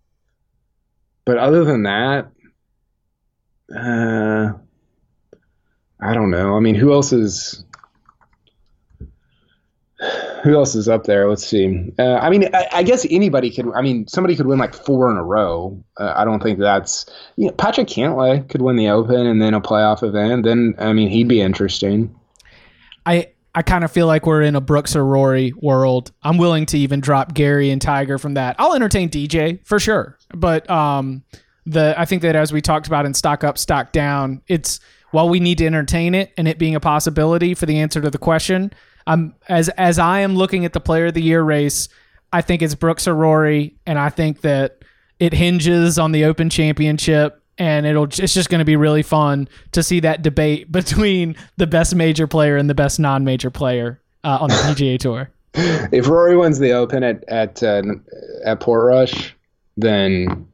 But 1.24 1.38
other 1.38 1.64
than 1.64 1.84
that, 1.84 2.30
uh, 3.76 4.52
I 6.00 6.14
don't 6.14 6.30
know. 6.30 6.56
I 6.56 6.60
mean, 6.60 6.74
who 6.74 6.92
else 6.92 7.12
is 7.12 7.64
who 10.42 10.56
else 10.56 10.74
is 10.74 10.88
up 10.88 11.04
there? 11.04 11.28
Let's 11.28 11.46
see. 11.46 11.92
Uh, 11.98 12.16
I 12.16 12.28
mean, 12.28 12.48
I, 12.54 12.66
I, 12.72 12.82
guess 12.82 13.06
anybody 13.08 13.50
could. 13.50 13.72
I 13.74 13.82
mean, 13.82 14.08
somebody 14.08 14.34
could 14.34 14.46
win 14.46 14.58
like 14.58 14.74
four 14.74 15.10
in 15.10 15.16
a 15.16 15.22
row. 15.22 15.82
Uh, 15.98 16.12
I 16.16 16.24
don't 16.24 16.42
think 16.42 16.58
that's. 16.58 17.06
You 17.36 17.46
know, 17.46 17.52
Patrick 17.52 17.86
Cantlay 17.86 18.48
could 18.48 18.62
win 18.62 18.76
the 18.76 18.88
Open 18.88 19.26
and 19.26 19.40
then 19.40 19.54
a 19.54 19.60
playoff 19.60 20.02
event. 20.02 20.44
Then 20.44 20.74
I 20.78 20.92
mean, 20.92 21.08
he'd 21.08 21.28
be 21.28 21.40
interesting. 21.40 22.14
I 23.06 23.28
I 23.54 23.62
kind 23.62 23.84
of 23.84 23.92
feel 23.92 24.06
like 24.06 24.26
we're 24.26 24.42
in 24.42 24.56
a 24.56 24.60
Brooks 24.60 24.96
or 24.96 25.04
Rory 25.04 25.52
world. 25.60 26.10
I'm 26.22 26.38
willing 26.38 26.66
to 26.66 26.78
even 26.78 27.00
drop 27.00 27.34
Gary 27.34 27.70
and 27.70 27.80
Tiger 27.80 28.18
from 28.18 28.34
that. 28.34 28.56
I'll 28.58 28.74
entertain 28.74 29.08
DJ 29.10 29.64
for 29.64 29.78
sure, 29.78 30.18
but 30.34 30.68
um, 30.68 31.22
the 31.66 31.94
I 31.98 32.04
think 32.04 32.22
that 32.22 32.36
as 32.36 32.52
we 32.52 32.60
talked 32.60 32.86
about 32.86 33.06
in 33.06 33.14
stock 33.14 33.44
up, 33.44 33.58
stock 33.58 33.92
down, 33.92 34.42
it's 34.48 34.80
while 35.10 35.28
we 35.28 35.40
need 35.40 35.58
to 35.58 35.66
entertain 35.66 36.14
it 36.14 36.32
and 36.36 36.48
it 36.48 36.58
being 36.58 36.74
a 36.74 36.80
possibility 36.80 37.54
for 37.54 37.66
the 37.66 37.78
answer 37.78 38.00
to 38.00 38.10
the 38.10 38.18
question 38.18 38.72
I'm 39.06 39.34
as 39.48 39.68
as 39.70 39.98
I 39.98 40.20
am 40.20 40.34
looking 40.36 40.64
at 40.64 40.72
the 40.72 40.80
player 40.80 41.06
of 41.06 41.14
the 41.14 41.22
year 41.22 41.42
race, 41.42 41.88
I 42.32 42.40
think 42.40 42.62
it's 42.62 42.74
Brooks 42.74 43.06
or 43.08 43.14
Rory, 43.14 43.76
and 43.86 43.98
I 43.98 44.08
think 44.08 44.42
that 44.42 44.78
it 45.18 45.32
hinges 45.32 45.98
on 45.98 46.12
the 46.12 46.24
Open 46.24 46.50
Championship. 46.50 47.38
And 47.58 47.86
it'll 47.86 48.04
it's 48.04 48.34
just 48.34 48.48
going 48.48 48.60
to 48.60 48.64
be 48.64 48.76
really 48.76 49.02
fun 49.02 49.48
to 49.72 49.82
see 49.82 50.00
that 50.00 50.22
debate 50.22 50.72
between 50.72 51.36
the 51.58 51.66
best 51.66 51.94
major 51.94 52.26
player 52.26 52.56
and 52.56 52.68
the 52.68 52.74
best 52.74 52.98
non-major 52.98 53.50
player 53.50 54.00
uh, 54.24 54.38
on 54.40 54.48
the 54.48 54.56
PGA 54.56 54.98
Tour. 54.98 55.30
If 55.54 56.08
Rory 56.08 56.34
wins 56.34 56.58
the 56.58 56.72
Open 56.72 57.02
at 57.02 57.24
at 57.28 57.62
uh, 57.62 57.82
at 58.46 58.60
Portrush, 58.60 59.32
then 59.76 60.48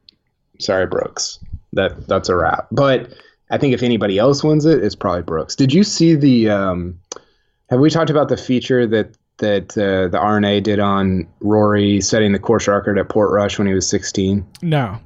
sorry 0.59 0.87
Brooks, 0.87 1.39
that 1.73 2.07
that's 2.07 2.29
a 2.29 2.37
wrap. 2.37 2.69
But 2.71 3.13
I 3.51 3.59
think 3.59 3.75
if 3.75 3.83
anybody 3.83 4.19
else 4.19 4.45
wins 4.45 4.65
it, 4.65 4.83
it's 4.83 4.95
probably 4.95 5.23
Brooks. 5.23 5.57
Did 5.57 5.73
you 5.73 5.85
see 5.85 6.15
the 6.15 6.51
um, 6.51 6.99
have 7.71 7.81
we 7.81 7.91
talked 7.91 8.11
about 8.11 8.29
the 8.29 8.37
feature 8.37 8.87
that 8.87 9.17
that 9.39 9.79
uh, 9.79 10.09
the 10.09 10.19
R&A 10.19 10.61
did 10.61 10.81
on 10.81 11.27
Rory 11.41 12.01
setting 12.01 12.33
the 12.33 12.39
course 12.39 12.67
record 12.67 12.99
at 12.99 13.09
Portrush 13.09 13.57
when 13.57 13.69
he 13.69 13.75
was 13.75 13.89
16? 13.89 14.45
No. 14.63 14.99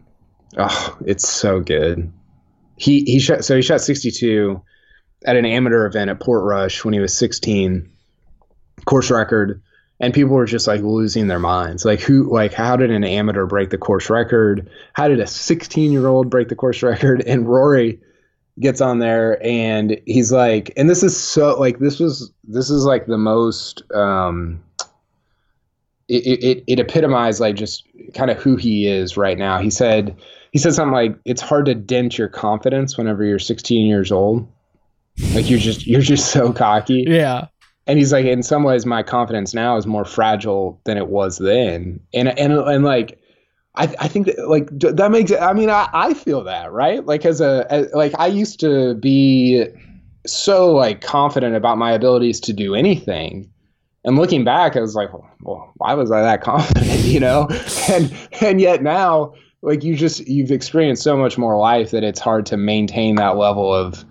Oh, 0.56 0.98
it's 1.04 1.28
so 1.28 1.60
good. 1.60 2.10
He 2.76 3.04
he 3.04 3.20
shot 3.20 3.44
so 3.44 3.56
he 3.56 3.62
shot 3.62 3.80
62 3.80 4.60
at 5.24 5.36
an 5.36 5.46
amateur 5.46 5.86
event 5.86 6.10
at 6.10 6.20
Portrush 6.20 6.84
when 6.84 6.94
he 6.94 7.00
was 7.00 7.16
16. 7.16 7.88
Course 8.84 9.10
record 9.10 9.62
and 10.02 10.12
people 10.12 10.34
were 10.34 10.46
just 10.46 10.66
like 10.66 10.82
losing 10.82 11.28
their 11.28 11.38
minds. 11.38 11.84
Like 11.84 12.00
who 12.00 12.30
like 12.30 12.52
how 12.52 12.76
did 12.76 12.90
an 12.90 13.04
amateur 13.04 13.46
break 13.46 13.70
the 13.70 13.78
course 13.78 14.10
record? 14.10 14.68
How 14.94 15.06
did 15.08 15.20
a 15.20 15.24
16-year-old 15.24 16.28
break 16.28 16.48
the 16.48 16.56
course 16.56 16.82
record? 16.82 17.22
And 17.32 17.48
Rory 17.48 18.00
gets 18.60 18.80
on 18.80 18.98
there 18.98 19.42
and 19.42 19.98
he's 20.04 20.30
like 20.30 20.72
and 20.76 20.90
this 20.90 21.02
is 21.02 21.16
so 21.18 21.58
like 21.58 21.78
this 21.78 21.98
was 21.98 22.30
this 22.44 22.68
is 22.68 22.84
like 22.84 23.06
the 23.06 23.16
most 23.16 23.82
um 23.94 24.62
it, 26.08 26.42
it, 26.44 26.64
it 26.66 26.78
epitomized 26.78 27.40
like 27.40 27.56
just 27.56 27.88
kind 28.12 28.30
of 28.30 28.36
who 28.36 28.56
he 28.56 28.86
is 28.86 29.16
right 29.16 29.38
now 29.38 29.58
he 29.58 29.70
said 29.70 30.14
he 30.50 30.58
said 30.58 30.74
something 30.74 30.92
like 30.92 31.16
it's 31.24 31.40
hard 31.40 31.64
to 31.64 31.74
dent 31.74 32.18
your 32.18 32.28
confidence 32.28 32.98
whenever 32.98 33.24
you're 33.24 33.38
16 33.38 33.86
years 33.86 34.12
old 34.12 34.46
like 35.32 35.48
you're 35.48 35.58
just 35.58 35.86
you're 35.86 36.02
just 36.02 36.30
so 36.30 36.52
cocky 36.52 37.06
yeah 37.08 37.46
and 37.86 37.98
he's 37.98 38.12
like 38.12 38.26
in 38.26 38.42
some 38.42 38.62
ways 38.62 38.86
my 38.86 39.02
confidence 39.02 39.54
now 39.54 39.76
is 39.76 39.86
more 39.86 40.04
fragile 40.04 40.80
than 40.84 40.96
it 40.96 41.08
was 41.08 41.38
then 41.38 42.00
and 42.14 42.28
and 42.38 42.52
and 42.52 42.84
like 42.84 43.18
I, 43.74 43.84
I 44.00 44.08
think 44.08 44.26
that 44.26 44.48
like 44.48 44.68
that 44.78 45.10
makes 45.10 45.32
I 45.32 45.52
mean 45.52 45.70
I, 45.70 45.88
I 45.92 46.14
feel 46.14 46.44
that 46.44 46.72
right 46.72 47.04
like 47.04 47.24
as 47.24 47.40
a 47.40 47.66
as, 47.70 47.90
like 47.92 48.12
I 48.18 48.26
used 48.26 48.60
to 48.60 48.94
be 48.94 49.66
so 50.26 50.72
like 50.72 51.00
confident 51.00 51.56
about 51.56 51.78
my 51.78 51.92
abilities 51.92 52.40
to 52.40 52.52
do 52.52 52.74
anything. 52.74 53.48
And 54.04 54.16
looking 54.16 54.44
back, 54.44 54.76
I 54.76 54.80
was 54.80 54.94
like, 54.94 55.10
well, 55.42 55.72
why 55.76 55.94
was 55.94 56.10
I 56.10 56.22
that 56.22 56.40
confident, 56.42 57.00
you 57.00 57.20
know? 57.20 57.48
and 57.88 58.14
and 58.40 58.60
yet 58.60 58.82
now, 58.82 59.34
like 59.62 59.84
you 59.84 59.96
just 59.96 60.26
you've 60.26 60.50
experienced 60.50 61.02
so 61.02 61.16
much 61.16 61.38
more 61.38 61.56
life 61.56 61.90
that 61.92 62.02
it's 62.02 62.20
hard 62.20 62.46
to 62.46 62.56
maintain 62.56 63.16
that 63.16 63.36
level 63.36 63.72
of 63.72 64.04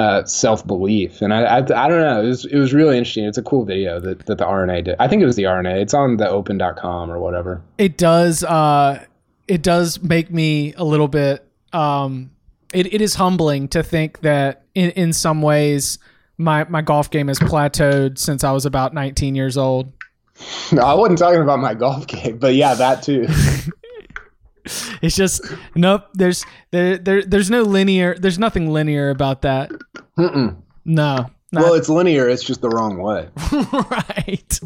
uh, 0.00 0.24
self 0.24 0.66
belief. 0.66 1.20
And 1.20 1.34
I, 1.34 1.42
I, 1.42 1.56
I 1.58 1.88
don't 1.88 2.00
know. 2.00 2.22
It 2.22 2.26
was 2.26 2.44
it 2.46 2.56
was 2.56 2.72
really 2.72 2.96
interesting. 2.96 3.26
It's 3.26 3.36
a 3.36 3.42
cool 3.42 3.66
video 3.66 4.00
that, 4.00 4.24
that 4.26 4.38
the 4.38 4.46
R&A 4.46 4.80
did. 4.80 4.96
I 4.98 5.08
think 5.08 5.22
it 5.22 5.26
was 5.26 5.36
the 5.36 5.44
R&A. 5.44 5.78
It's 5.78 5.92
on 5.92 6.16
the 6.16 6.28
open.com 6.28 7.10
or 7.10 7.18
whatever. 7.18 7.62
It 7.76 7.98
does. 7.98 8.42
Uh, 8.42 9.04
it 9.46 9.62
does 9.62 10.02
make 10.02 10.30
me 10.30 10.72
a 10.74 10.84
little 10.84 11.08
bit. 11.08 11.46
Um, 11.74 12.30
it, 12.72 12.92
it 12.94 13.02
is 13.02 13.14
humbling 13.14 13.68
to 13.68 13.82
think 13.82 14.20
that 14.20 14.62
in 14.74 14.90
in 14.92 15.12
some 15.12 15.42
ways 15.42 15.98
my 16.38 16.64
my 16.64 16.80
golf 16.80 17.10
game 17.10 17.28
has 17.28 17.38
plateaued 17.38 18.18
since 18.18 18.42
I 18.42 18.52
was 18.52 18.64
about 18.64 18.94
19 18.94 19.34
years 19.34 19.58
old. 19.58 19.92
No, 20.72 20.82
I 20.82 20.94
wasn't 20.94 21.18
talking 21.18 21.42
about 21.42 21.58
my 21.58 21.74
golf 21.74 22.06
game, 22.06 22.38
but 22.38 22.54
yeah, 22.54 22.72
that 22.72 23.02
too. 23.02 23.26
It's 25.02 25.16
just 25.16 25.42
nope. 25.74 26.04
There's 26.14 26.44
there 26.70 26.98
there 26.98 27.22
there's 27.22 27.50
no 27.50 27.62
linear. 27.62 28.16
There's 28.18 28.38
nothing 28.38 28.70
linear 28.70 29.10
about 29.10 29.42
that. 29.42 29.70
Mm-mm. 30.18 30.56
No. 30.84 31.26
not- 31.52 31.64
Well, 31.64 31.74
it's 31.74 31.88
linear. 31.88 32.28
It's 32.28 32.42
just 32.42 32.60
the 32.60 32.68
wrong 32.68 32.98
way. 32.98 33.28
right. 33.52 34.60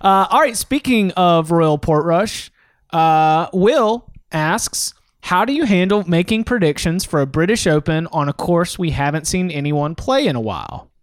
Uh, 0.00 0.26
all 0.30 0.40
right. 0.40 0.56
Speaking 0.56 1.12
of 1.12 1.50
Royal 1.50 1.78
Portrush, 1.78 2.50
uh, 2.92 3.48
Will 3.52 4.10
asks, 4.32 4.94
"How 5.22 5.44
do 5.44 5.52
you 5.52 5.64
handle 5.64 6.04
making 6.08 6.44
predictions 6.44 7.04
for 7.04 7.20
a 7.20 7.26
British 7.26 7.66
Open 7.66 8.06
on 8.08 8.28
a 8.28 8.32
course 8.32 8.78
we 8.78 8.90
haven't 8.90 9.26
seen 9.26 9.50
anyone 9.50 9.94
play 9.94 10.26
in 10.26 10.36
a 10.36 10.40
while?" 10.40 10.88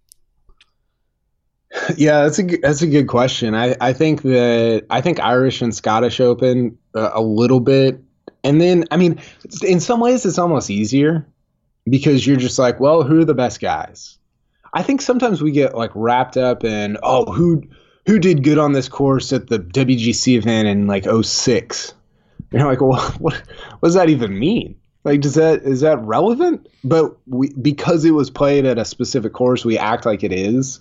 Yeah, 1.97 2.23
that's 2.23 2.39
a 2.39 2.43
that's 2.43 2.81
a 2.81 2.87
good 2.87 3.07
question. 3.07 3.53
I, 3.53 3.75
I 3.81 3.93
think 3.93 4.21
that 4.23 4.85
I 4.89 5.01
think 5.01 5.19
Irish 5.19 5.61
and 5.61 5.75
Scottish 5.75 6.19
Open 6.19 6.77
uh, 6.95 7.11
a 7.13 7.21
little 7.21 7.59
bit, 7.59 7.99
and 8.43 8.61
then 8.61 8.85
I 8.91 8.97
mean, 8.97 9.19
in 9.63 9.79
some 9.79 9.99
ways 9.99 10.25
it's 10.25 10.37
almost 10.37 10.69
easier 10.69 11.27
because 11.89 12.25
you're 12.25 12.37
just 12.37 12.59
like, 12.59 12.79
well, 12.79 13.03
who 13.03 13.21
are 13.21 13.25
the 13.25 13.33
best 13.33 13.59
guys? 13.59 14.17
I 14.73 14.83
think 14.83 15.01
sometimes 15.01 15.41
we 15.41 15.51
get 15.51 15.75
like 15.75 15.91
wrapped 15.95 16.37
up 16.37 16.63
in 16.63 16.97
oh 17.03 17.31
who 17.31 17.63
who 18.05 18.19
did 18.19 18.43
good 18.43 18.57
on 18.57 18.73
this 18.73 18.87
course 18.87 19.33
at 19.33 19.47
the 19.47 19.59
WGC 19.59 20.37
event 20.37 20.67
in 20.67 20.87
like 20.87 21.05
06. 21.05 21.93
You're 22.51 22.65
like, 22.65 22.81
well, 22.81 23.01
what 23.19 23.35
what 23.79 23.89
does 23.89 23.95
that 23.95 24.09
even 24.09 24.37
mean? 24.37 24.75
Like, 25.03 25.21
does 25.21 25.35
that 25.35 25.63
is 25.63 25.81
that 25.81 25.99
relevant? 25.99 26.67
But 26.83 27.17
we 27.27 27.53
because 27.61 28.05
it 28.05 28.11
was 28.11 28.29
played 28.29 28.65
at 28.65 28.77
a 28.77 28.85
specific 28.85 29.33
course, 29.33 29.63
we 29.65 29.77
act 29.77 30.05
like 30.05 30.23
it 30.23 30.33
is. 30.33 30.79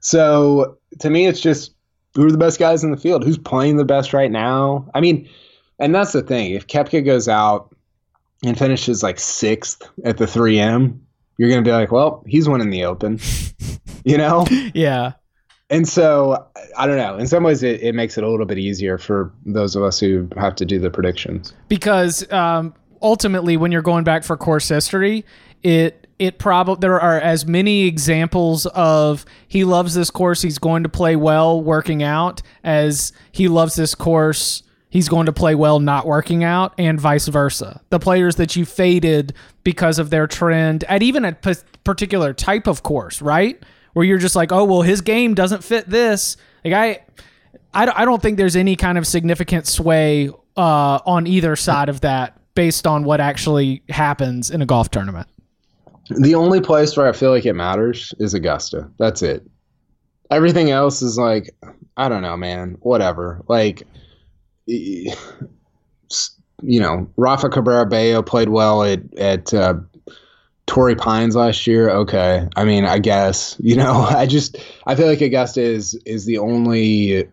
So 0.00 0.78
to 1.00 1.10
me, 1.10 1.26
it's 1.26 1.40
just 1.40 1.74
who 2.14 2.26
are 2.26 2.32
the 2.32 2.38
best 2.38 2.58
guys 2.58 2.84
in 2.84 2.90
the 2.90 2.96
field? 2.96 3.24
Who's 3.24 3.38
playing 3.38 3.76
the 3.76 3.84
best 3.84 4.12
right 4.12 4.30
now? 4.30 4.88
I 4.94 5.00
mean, 5.00 5.28
and 5.78 5.94
that's 5.94 6.12
the 6.12 6.22
thing. 6.22 6.52
If 6.52 6.66
Koepka 6.66 7.04
goes 7.04 7.28
out 7.28 7.74
and 8.44 8.58
finishes 8.58 9.02
like 9.02 9.18
sixth 9.18 9.88
at 10.04 10.18
the 10.18 10.26
3M, 10.26 10.98
you're 11.38 11.48
going 11.48 11.62
to 11.62 11.68
be 11.68 11.72
like, 11.72 11.92
well, 11.92 12.22
he's 12.26 12.48
winning 12.48 12.70
the 12.70 12.84
Open, 12.84 13.20
you 14.04 14.18
know? 14.18 14.46
Yeah. 14.74 15.12
And 15.70 15.86
so 15.86 16.46
I 16.76 16.86
don't 16.86 16.96
know. 16.96 17.18
In 17.18 17.26
some 17.26 17.42
ways, 17.42 17.62
it, 17.62 17.82
it 17.82 17.94
makes 17.94 18.16
it 18.16 18.24
a 18.24 18.28
little 18.30 18.46
bit 18.46 18.58
easier 18.58 18.96
for 18.96 19.32
those 19.44 19.76
of 19.76 19.82
us 19.82 20.00
who 20.00 20.28
have 20.36 20.54
to 20.56 20.64
do 20.64 20.78
the 20.78 20.90
predictions. 20.90 21.52
because 21.68 22.30
um, 22.32 22.74
ultimately 23.02 23.56
when 23.56 23.72
you're 23.72 23.82
going 23.82 24.04
back 24.04 24.24
for 24.24 24.36
course 24.36 24.68
history 24.68 25.24
it 25.62 26.06
it 26.18 26.38
probably 26.38 26.80
there 26.80 27.00
are 27.00 27.20
as 27.20 27.46
many 27.46 27.84
examples 27.84 28.66
of 28.66 29.24
he 29.46 29.64
loves 29.64 29.94
this 29.94 30.10
course 30.10 30.42
he's 30.42 30.58
going 30.58 30.82
to 30.82 30.88
play 30.88 31.16
well 31.16 31.62
working 31.62 32.02
out 32.02 32.42
as 32.64 33.12
he 33.32 33.48
loves 33.48 33.76
this 33.76 33.94
course 33.94 34.62
he's 34.90 35.08
going 35.08 35.26
to 35.26 35.32
play 35.32 35.54
well 35.54 35.80
not 35.80 36.06
working 36.06 36.42
out 36.44 36.72
and 36.78 37.00
vice 37.00 37.28
versa 37.28 37.80
the 37.90 37.98
players 37.98 38.36
that 38.36 38.56
you 38.56 38.64
faded 38.64 39.32
because 39.64 39.98
of 39.98 40.10
their 40.10 40.26
trend 40.26 40.84
at 40.84 41.02
even 41.02 41.24
a 41.24 41.32
p- 41.32 41.54
particular 41.84 42.32
type 42.32 42.66
of 42.66 42.82
course 42.82 43.20
right 43.22 43.62
where 43.92 44.04
you're 44.04 44.18
just 44.18 44.36
like 44.36 44.50
oh 44.52 44.64
well 44.64 44.82
his 44.82 45.00
game 45.00 45.34
doesn't 45.34 45.62
fit 45.64 45.88
this 45.88 46.36
like 46.64 46.74
i 46.74 47.00
I 47.74 47.84
don't- 47.84 47.98
I 47.98 48.04
don't 48.06 48.22
think 48.22 48.38
there's 48.38 48.56
any 48.56 48.76
kind 48.76 48.96
of 48.96 49.06
significant 49.06 49.66
sway 49.66 50.30
uh, 50.56 50.98
on 51.04 51.26
either 51.26 51.54
side 51.54 51.90
of 51.90 52.00
that 52.00 52.34
based 52.54 52.86
on 52.86 53.04
what 53.04 53.20
actually 53.20 53.82
happens 53.90 54.50
in 54.50 54.62
a 54.62 54.66
golf 54.66 54.90
tournament. 54.90 55.28
The 56.08 56.34
only 56.34 56.60
place 56.62 56.96
where 56.96 57.06
I 57.06 57.12
feel 57.12 57.30
like 57.30 57.44
it 57.44 57.52
matters 57.52 58.14
is 58.18 58.32
Augusta. 58.32 58.88
That's 58.98 59.20
it. 59.22 59.46
Everything 60.30 60.70
else 60.70 61.02
is 61.02 61.18
like, 61.18 61.50
I 61.98 62.08
don't 62.08 62.22
know, 62.22 62.36
man. 62.38 62.76
Whatever. 62.80 63.42
Like, 63.48 63.82
you 66.62 66.80
know, 66.80 67.08
Rafa 67.16 67.48
Cabrera 67.48 67.86
Bello 67.86 68.22
played 68.22 68.50
well 68.50 68.82
at 68.82 69.00
at 69.14 69.54
uh, 69.54 69.74
Torrey 70.66 70.94
Pines 70.94 71.34
last 71.34 71.66
year. 71.66 71.88
Okay, 71.88 72.46
I 72.54 72.64
mean, 72.64 72.84
I 72.84 72.98
guess 72.98 73.56
you 73.60 73.76
know. 73.76 74.02
I 74.02 74.26
just 74.26 74.58
I 74.86 74.94
feel 74.94 75.06
like 75.06 75.20
Augusta 75.20 75.62
is 75.62 75.94
is 76.04 76.26
the 76.26 76.38
only 76.38 77.28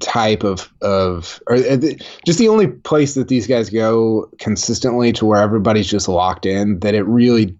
type 0.00 0.44
of 0.44 0.72
of 0.80 1.42
or 1.48 1.56
uh, 1.56 1.76
just 2.24 2.38
the 2.38 2.48
only 2.48 2.66
place 2.68 3.14
that 3.14 3.28
these 3.28 3.46
guys 3.46 3.68
go 3.68 4.28
consistently 4.38 5.12
to 5.12 5.26
where 5.26 5.42
everybody's 5.42 5.90
just 5.90 6.08
locked 6.08 6.46
in 6.46 6.78
that 6.80 6.94
it 6.94 7.02
really 7.02 7.56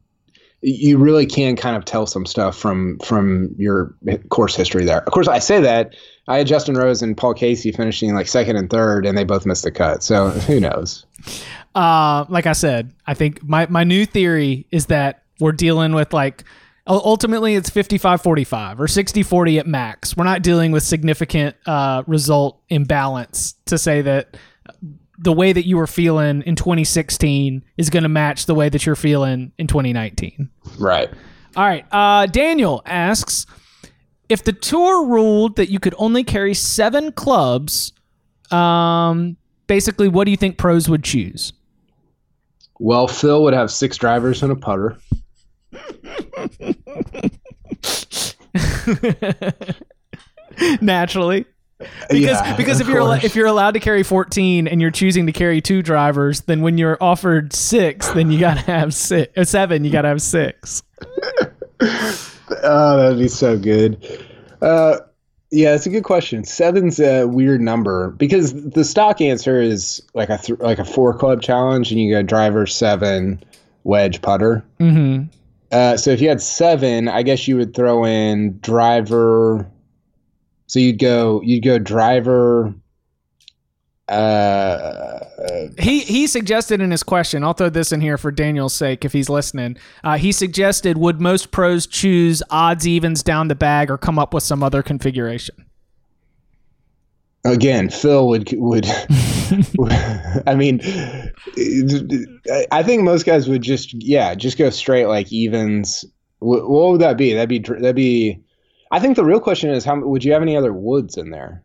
you 0.62 0.97
really 0.97 1.26
can 1.26 1.57
kind 1.57 1.76
of 1.76 1.85
tell 1.85 2.07
some 2.07 2.25
stuff 2.25 2.57
from 2.57 2.99
from 3.00 3.54
your 3.59 3.95
course 4.31 4.54
history 4.54 4.85
there. 4.85 5.02
Of 5.02 5.12
course, 5.12 5.28
I 5.28 5.40
say 5.40 5.61
that 5.61 5.95
I 6.28 6.38
had 6.38 6.47
Justin 6.47 6.76
Rose 6.76 7.02
and 7.02 7.16
Paul 7.16 7.35
Casey 7.35 7.73
finishing 7.73 8.14
like 8.14 8.28
second 8.28 8.57
and 8.57 8.71
third, 8.71 9.04
and 9.04 9.19
they 9.19 9.25
both 9.25 9.45
missed 9.45 9.64
the 9.64 9.73
cut. 9.73 10.02
So 10.02 10.28
who 10.47 10.61
knows? 10.61 11.04
Uh, 11.75 12.25
like 12.28 12.47
I 12.47 12.52
said, 12.52 12.92
I 13.07 13.14
think 13.14 13.42
my, 13.42 13.66
my 13.66 13.83
new 13.83 14.07
theory 14.07 14.66
is 14.71 14.87
that 14.87 15.25
we're 15.40 15.52
dealing 15.52 15.95
with 15.95 16.12
like 16.12 16.45
ultimately 16.87 17.54
it's 17.54 17.71
55 17.71 18.23
45 18.23 18.81
or 18.81 18.88
60 18.88 19.23
40 19.23 19.59
at 19.59 19.66
max. 19.66 20.16
We're 20.16 20.25
not 20.25 20.42
dealing 20.42 20.71
with 20.71 20.83
significant 20.83 21.57
uh, 21.66 22.04
result 22.07 22.61
imbalance 22.69 23.54
to 23.66 23.78
say 23.78 24.02
that 24.02 24.37
the 25.23 25.33
way 25.33 25.52
that 25.52 25.67
you 25.67 25.76
were 25.76 25.87
feeling 25.87 26.43
in 26.43 26.57
2016 26.57 27.64
is 27.76 27.91
going 27.91 28.02
to 28.02 28.09
match 28.09 28.47
the 28.47 28.55
way 28.55 28.69
that 28.69 28.85
you're 28.85 28.97
feeling 28.97 29.52
in 29.59 29.67
2019. 29.67 30.49
Right. 30.79 31.11
All 31.57 31.64
right. 31.64 31.85
Uh, 31.93 32.26
Daniel 32.26 32.83
asks 32.87 33.47
if 34.29 34.45
the 34.45 34.52
tour 34.52 35.07
ruled 35.07 35.57
that 35.57 35.71
you 35.71 35.79
could 35.79 35.95
only 35.99 36.25
carry 36.25 36.55
seven 36.55 37.12
clubs. 37.12 37.93
Um, 38.50 39.37
basically, 39.67 40.09
what 40.09 40.25
do 40.25 40.31
you 40.31 40.37
think 40.37 40.59
pros 40.59 40.88
would 40.88 41.05
choose? 41.05 41.52
Well, 42.79 43.07
Phil 43.07 43.43
would 43.45 43.55
have 43.55 43.71
six 43.71 43.97
drivers 43.97 44.43
and 44.43 44.50
a 44.50 44.57
putter. 44.57 44.99
Naturally, 50.81 51.45
because 52.09 52.41
Yeah, 52.41 52.57
because 52.57 52.81
if 52.81 52.89
you're 52.89 53.17
if 53.17 53.35
you're 53.37 53.47
allowed 53.47 53.73
to 53.73 53.81
carry 53.81 54.03
14 54.03 54.67
and 54.69 54.81
you're 54.81 54.91
choosing 54.91 55.27
to 55.27 55.33
carry 55.33 55.61
two 55.61 55.83
drivers, 55.83 56.43
then 56.43 56.62
when 56.62 56.79
you're 56.79 56.99
offered 57.01 57.53
six, 57.53 58.09
then 58.11 58.31
you 58.31 58.41
gotta 58.41 58.61
have 58.61 58.95
six 58.95 59.33
or 59.37 59.45
seven. 59.45 59.85
You 59.85 59.91
gotta 59.91 60.09
have 60.09 60.23
six. 60.23 60.83
Oh, 62.62 62.97
that'd 62.97 63.19
be 63.19 63.29
so 63.29 63.59
good. 63.59 64.25
Uh, 64.61 64.99
yeah, 65.51 65.75
it's 65.75 65.87
a 65.87 65.91
good 65.91 66.05
question. 66.05 66.45
Seven's 66.45 66.99
a 66.99 67.27
weird 67.27 67.61
number 67.61 68.11
because 68.12 68.55
the 68.55 68.85
stock 68.85 69.21
answer 69.21 69.61
is 69.61 70.03
like 70.15 70.31
a 70.31 70.39
th- 70.39 70.59
like 70.61 70.79
a 70.79 70.85
four 70.85 71.17
club 71.17 71.43
challenge, 71.43 71.91
and 71.91 72.01
you 72.01 72.12
go 72.12 72.23
driver 72.23 72.67
seven, 72.67 73.43
wedge 73.85 74.23
putter. 74.23 74.65
Mm-hmm. 74.81 75.25
Uh, 75.71 75.97
so 75.97 76.11
if 76.11 76.21
you 76.21 76.29
had 76.29 76.41
seven, 76.41 77.09
I 77.09 77.23
guess 77.23 77.47
you 77.47 77.57
would 77.57 77.75
throw 77.75 78.05
in 78.05 78.59
driver. 78.61 79.67
So 80.73 80.79
you'd 80.79 80.99
go 80.99 81.43
you'd 81.45 81.62
go 81.64 81.79
driver. 81.79 82.73
Uh, 84.09 85.19
He 85.79 86.00
he 86.00 86.26
suggested 86.26 86.81
in 86.81 86.91
his 86.91 87.02
question. 87.02 87.45
I'll 87.45 87.52
throw 87.52 87.69
this 87.69 87.93
in 87.93 88.00
here 88.00 88.17
for 88.17 88.31
Daniel's 88.31 88.73
sake 88.73 89.05
if 89.05 89.12
he's 89.12 89.29
listening. 89.29 89.76
Uh, 90.02 90.17
he 90.17 90.33
suggested 90.33 90.97
would 90.97 91.21
most 91.21 91.50
pros 91.50 91.87
choose 91.87 92.43
odds 92.49 92.88
evens 92.88 93.23
down 93.23 93.49
the 93.49 93.55
bag 93.55 93.91
or 93.91 93.99
come 93.99 94.19
up 94.19 94.33
with 94.33 94.45
some 94.45 94.62
other 94.62 94.83
configuration? 94.83 95.67
again, 97.45 97.91
Phil 97.91 98.29
would 98.29 98.49
would. 98.55 98.87
I 100.47 100.55
mean, 100.57 100.81
I 102.73 102.83
think 102.83 103.02
most 103.02 103.26
guys 103.26 103.47
would 103.47 103.61
just 103.61 103.93
yeah 104.02 104.35
just 104.35 104.57
go 104.57 104.71
straight 104.71 105.05
like 105.05 105.31
evens. 105.31 106.02
Wh- 106.38 106.64
What 106.67 106.93
would 106.93 107.00
that 107.02 107.19
be? 107.19 107.35
That'd 107.35 107.50
be 107.50 107.59
that'd 107.59 107.95
be. 107.95 108.41
I 108.93 109.01
think 109.01 109.17
the 109.17 109.25
real 109.25 109.41
question 109.41 109.71
is 109.71 109.85
how 109.85 109.99
would 109.99 110.23
you 110.23 110.33
have 110.33 110.43
any 110.43 110.57
other 110.57 110.73
woods 110.73 111.17
in 111.17 111.31
there? 111.31 111.65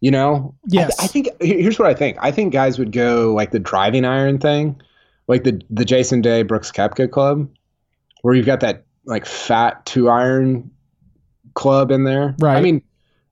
You 0.00 0.10
know, 0.10 0.54
I 0.66 0.70
th- 0.70 0.88
Yes. 0.88 1.00
I, 1.00 1.06
think 1.06 1.28
here's 1.40 1.78
what 1.78 1.88
I 1.88 1.94
think. 1.94 2.16
I 2.20 2.30
think 2.30 2.52
guys 2.52 2.78
would 2.78 2.90
go 2.90 3.32
like 3.34 3.52
the 3.52 3.58
driving 3.58 4.04
iron 4.04 4.38
thing, 4.38 4.80
like 5.28 5.44
the 5.44 5.62
the 5.70 5.84
Jason 5.84 6.20
Day 6.20 6.42
Brooks 6.42 6.72
Koepka 6.72 7.10
club, 7.10 7.48
where 8.22 8.34
you've 8.34 8.46
got 8.46 8.60
that 8.60 8.84
like 9.04 9.26
fat 9.26 9.84
two 9.86 10.08
iron 10.08 10.70
club 11.54 11.90
in 11.90 12.04
there. 12.04 12.34
Right. 12.40 12.56
I 12.56 12.60
mean, 12.60 12.82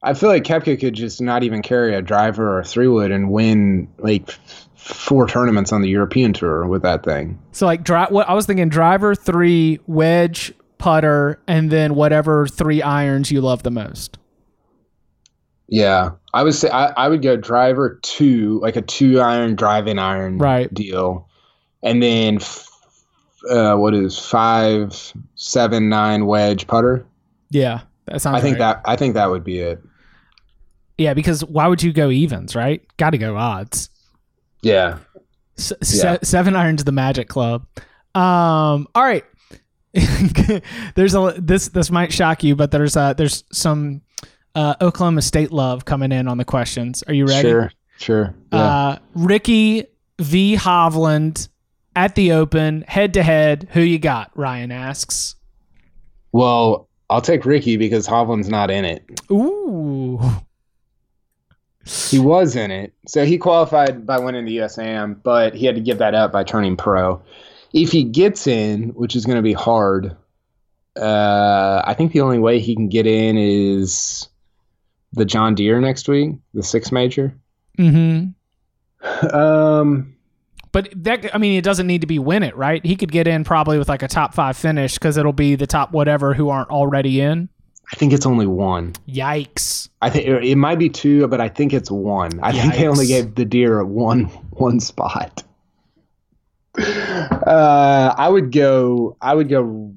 I 0.03 0.15
feel 0.15 0.29
like 0.29 0.45
Koepka 0.45 0.79
could 0.79 0.95
just 0.95 1.21
not 1.21 1.43
even 1.43 1.63
carry 1.63 1.95
a 1.95 2.03
driver 2.03 2.55
or 2.55 2.61
a 2.61 2.65
three 2.65 2.89
wood 2.89 3.11
and 3.11 3.31
win 3.31 3.89
like 3.99 4.31
four 4.75 5.27
tournaments 5.27 5.73
on 5.73 5.81
the 5.81 5.89
European 5.89 6.33
tour 6.33 6.67
with 6.67 6.83
that 6.83 7.05
thing. 7.05 7.41
So 7.53 7.67
like 7.67 7.85
dri- 7.85 8.07
what 8.09 8.29
I 8.29 8.35
was 8.35 8.47
thinking 8.47 8.69
driver, 8.69 9.15
three, 9.15 9.79
wedge, 9.87 10.53
putter, 10.83 11.41
and 11.47 11.71
then 11.71 11.95
whatever 11.95 12.47
three 12.49 12.83
irons 12.83 13.31
you 13.31 13.41
love 13.41 13.63
the 13.63 13.71
most. 13.71 14.19
Yeah, 15.69 16.11
I 16.35 16.43
would 16.43 16.55
say 16.55 16.69
I, 16.71 16.87
I 16.93 17.09
would 17.09 17.23
go 17.23 17.37
driver 17.37 17.99
two, 18.03 18.59
like 18.61 18.77
a 18.77 18.83
two 18.83 19.21
iron 19.21 19.55
driving 19.55 19.99
iron 19.99 20.39
Right. 20.39 20.73
deal, 20.75 21.29
and 21.83 22.03
then 22.03 22.37
f- 22.37 22.69
uh, 23.49 23.77
what 23.77 23.95
is 23.95 24.19
five, 24.19 25.13
seven, 25.37 25.89
nine 25.89 26.27
wedge 26.27 26.67
putter. 26.67 27.07
Yeah. 27.51 27.81
That 28.07 28.21
sounds 28.21 28.37
I 28.39 28.41
think 28.41 28.59
right. 28.59 28.75
that 28.75 28.83
I 28.85 28.97
think 28.97 29.15
that 29.15 29.31
would 29.31 29.45
be 29.45 29.61
it. 29.61 29.81
Yeah, 30.99 31.15
because 31.15 31.45
why 31.45 31.69
would 31.69 31.83
you 31.83 31.93
go 31.93 32.11
evens, 32.11 32.55
right? 32.55 32.83
Got 32.97 33.11
to 33.11 33.19
go 33.19 33.37
odds. 33.37 33.89
Yeah, 34.63 34.99
S- 35.59 35.73
Yeah. 35.81 35.87
se- 36.15 36.19
seven 36.25 36.55
irons 36.57 36.85
the 36.85 36.93
Magic 36.93 37.29
Club. 37.29 37.67
Um, 38.15 38.87
all 38.95 39.03
right. 39.03 39.25
there's 40.95 41.15
a 41.15 41.35
this 41.39 41.69
this 41.69 41.91
might 41.91 42.13
shock 42.13 42.43
you, 42.43 42.57
but 42.57 42.71
there's 42.71 42.97
uh 42.97 43.13
there's 43.13 43.45
some 43.53 44.03
uh, 44.55 44.75
Oklahoma 44.81 45.23
State 45.23 45.53
love 45.53 45.85
coming 45.85 46.13
in 46.13 46.29
on 46.29 46.39
the 46.39 46.45
questions. 46.45 47.03
Are 47.09 47.15
you 47.15 47.27
ready? 47.27 47.49
sure, 47.49 47.73
sure. 47.99 48.35
Yeah. 48.53 48.59
Uh, 48.59 48.99
Rickie 49.15 49.87
v 50.19 50.57
Hovland 50.57 51.49
at 51.97 52.15
the 52.15 52.33
Open, 52.33 52.85
head 52.89 53.15
to 53.15 53.23
head. 53.23 53.69
Who 53.73 53.81
you 53.81 53.99
got? 53.99 54.31
Ryan 54.35 54.73
asks. 54.73 55.37
well, 56.33 56.89
I'll 57.11 57.21
take 57.21 57.45
Rickie 57.45 57.77
because 57.77 58.09
Hovland's 58.09 58.49
not 58.49 58.71
in 58.71 58.87
it. 58.87 59.05
Ooh. 59.31 60.19
He 61.85 62.19
was 62.19 62.55
in 62.57 62.71
it, 62.71 62.95
so 63.09 63.25
he 63.25 63.37
qualified 63.37 64.07
by 64.07 64.19
winning 64.19 64.45
the 64.45 64.59
USAM, 64.59 65.21
but 65.23 65.53
he 65.55 65.67
had 65.67 65.75
to 65.75 65.81
give 65.81 65.99
that 65.99 66.15
up 66.15 66.31
by 66.33 66.45
turning 66.45 66.77
pro. 66.77 67.21
If 67.73 67.91
he 67.93 68.05
gets 68.05 68.47
in, 68.47 68.91
which 68.91 69.17
is 69.17 69.25
going 69.25 69.37
to 69.37 69.43
be 69.43 69.53
hard, 69.55 70.17
uh, 71.01 71.83
I 71.85 71.95
think 71.95 72.13
the 72.13 72.21
only 72.21 72.39
way 72.39 72.61
he 72.61 72.75
can 72.75 72.89
get 72.89 73.07
in 73.07 73.37
is 73.39 74.29
the 75.13 75.25
John 75.25 75.55
Deere 75.55 75.81
next 75.81 76.09
week, 76.09 76.37
the 76.55 76.63
six 76.63 76.93
major. 76.93 77.35
hmm 77.77 78.25
Um, 79.33 80.15
But 80.73 80.89
that 80.97 81.35
I 81.35 81.39
mean, 81.39 81.59
it 81.59 81.65
doesn't 81.65 81.87
need 81.87 82.01
to 82.03 82.07
be 82.07 82.19
win 82.19 82.43
it, 82.43 82.57
right? 82.57 82.85
He 82.85 82.97
could 82.97 83.13
get 83.13 83.27
in 83.27 83.45
probably 83.45 83.79
with 83.79 83.89
like 83.89 84.03
a 84.03 84.09
top 84.09 84.35
five 84.35 84.57
finish 84.57 84.95
because 84.95 85.17
it'll 85.17 85.33
be 85.33 85.55
the 85.55 85.67
top 85.67 85.93
whatever 85.93 86.35
who 86.35 86.49
aren't 86.51 86.71
already 86.71 87.21
in. 87.21 87.49
I 87.93 87.97
think 87.97 88.13
it's 88.13 88.25
only 88.25 88.47
one. 88.47 88.95
Yikes. 89.07 89.91
I 90.01 90.09
think 90.09 90.27
it 90.27 90.57
might 90.57 90.79
be 90.79 90.89
two, 90.89 91.27
but 91.29 91.41
I 91.41 91.49
think 91.49 91.75
it's 91.75 91.91
one. 91.91 92.41
I 92.43 92.53
think 92.53 92.75
they 92.75 92.89
only 92.89 93.07
gave 93.07 93.35
the 93.35 93.45
Deere 93.45 93.85
one 93.85 94.25
one 94.51 94.81
spot. 94.81 95.43
Uh, 96.79 98.15
I 98.17 98.29
would 98.29 98.53
go. 98.53 99.17
I 99.21 99.35
would 99.35 99.49
go. 99.49 99.93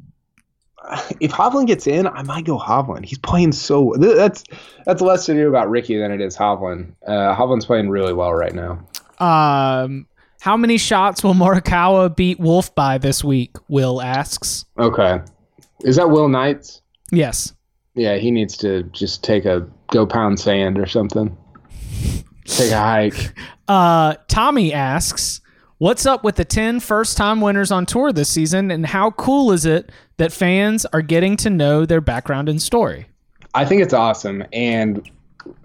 If 1.20 1.32
Hovland 1.32 1.67
gets 1.67 1.88
in, 1.88 2.05
I 2.05 2.22
might 2.22 2.46
go 2.46 2.60
Hovland. 2.60 3.05
He's 3.05 3.17
playing 3.17 3.53
so. 3.53 3.94
That's 3.98 4.44
that's 4.86 5.01
less 5.01 5.25
to 5.25 5.34
do 5.34 5.48
about 5.48 5.70
Rickie 5.70 5.98
than 5.98 6.12
it 6.12 6.22
is 6.22 6.38
Hovland. 6.38 6.94
Uh, 7.08 7.36
Hovland's 7.36 7.65
playing 7.65 7.89
really 7.89 8.13
well 8.13 8.34
right 8.34 8.53
now. 8.53 8.86
Um, 9.20 10.08
how 10.41 10.58
many 10.58 10.77
shots 10.77 11.24
will 11.24 11.34
Morikawa 11.34 12.15
beat 12.15 12.39
Wolff 12.39 12.74
by 12.75 12.98
this 12.98 13.24
week? 13.24 13.55
Will 13.67 14.01
asks. 14.01 14.65
Okay, 14.77 15.20
is 15.84 15.96
that 15.96 16.10
Will 16.10 16.29
Knights? 16.29 16.82
Yes. 17.12 17.53
Yeah, 17.96 18.17
he 18.17 18.29
needs 18.29 18.58
to 18.58 18.84
just 18.84 19.24
take 19.24 19.46
a 19.46 19.65
go 19.91 20.05
pound 20.05 20.39
sand 20.39 20.77
or 20.77 20.86
something. 20.86 21.35
Take 22.46 22.72
a 22.72 22.79
hike. 22.79 23.33
Uh, 23.68 24.14
Tommy 24.27 24.72
asks, 24.74 25.42
"What's 25.77 26.05
up 26.05 26.24
with 26.24 26.35
the 26.35 26.46
10 26.46 26.79
first-time 26.79 27.42
winners 27.42 27.72
on 27.72 27.85
tour 27.85 28.14
this 28.14 28.29
season, 28.29 28.72
and 28.72 28.85
how 28.85 29.11
cool 29.11 29.51
is 29.51 29.66
it 29.66 29.92
that 30.18 30.31
fans 30.31 30.85
are 30.88 31.01
getting 31.01 31.35
to 31.38 31.50
know 31.50 31.85
their 31.85 32.01
background 32.01 32.50
and 32.50 32.61
story?" 32.61 33.07
I 33.53 33.66
think 33.66 33.81
it's 33.81 33.94
awesome, 33.94 34.44
and 34.51 35.09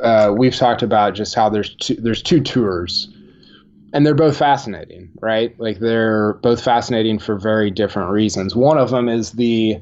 uh, 0.01 0.33
we've 0.37 0.55
talked 0.55 0.83
about 0.83 1.15
just 1.15 1.35
how 1.35 1.49
there's 1.49 1.75
two, 1.77 1.95
there's 1.95 2.23
two 2.23 2.41
tours, 2.41 3.09
and 3.93 4.07
they're 4.07 4.15
both 4.15 4.37
fascinating, 4.37 5.11
right? 5.21 5.59
Like 5.59 5.81
they're 5.81 6.35
both 6.35 6.63
fascinating 6.63 7.19
for 7.19 7.37
very 7.37 7.71
different 7.71 8.11
reasons. 8.11 8.55
One 8.55 8.79
of 8.79 8.91
them 8.91 9.09
is 9.09 9.33
the 9.33 9.81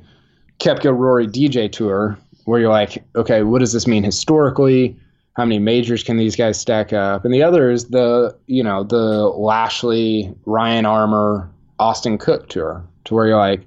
Koepka 0.61 0.97
Rory 0.97 1.27
DJ 1.27 1.71
tour, 1.71 2.19
where 2.45 2.61
you're 2.61 2.71
like, 2.71 3.05
okay, 3.15 3.43
what 3.43 3.61
does 3.61 3.73
this 3.73 3.87
mean 3.87 4.05
historically? 4.05 4.97
How 5.39 5.45
many 5.45 5.61
majors 5.61 6.03
can 6.03 6.17
these 6.17 6.35
guys 6.35 6.61
stack 6.61 6.93
up? 6.93 7.25
And 7.25 7.33
the 7.33 7.45
other 7.45 7.71
is 7.71 7.91
the 7.91 8.37
you 8.49 8.63
know 8.63 8.83
the 8.83 9.29
Lashley, 9.29 10.35
Ryan 10.45 10.85
Armour, 10.85 11.49
Austin 11.79 12.19
Cook 12.19 12.49
tour, 12.49 12.85
to 13.05 13.15
where 13.15 13.29
you're 13.29 13.39
like, 13.39 13.63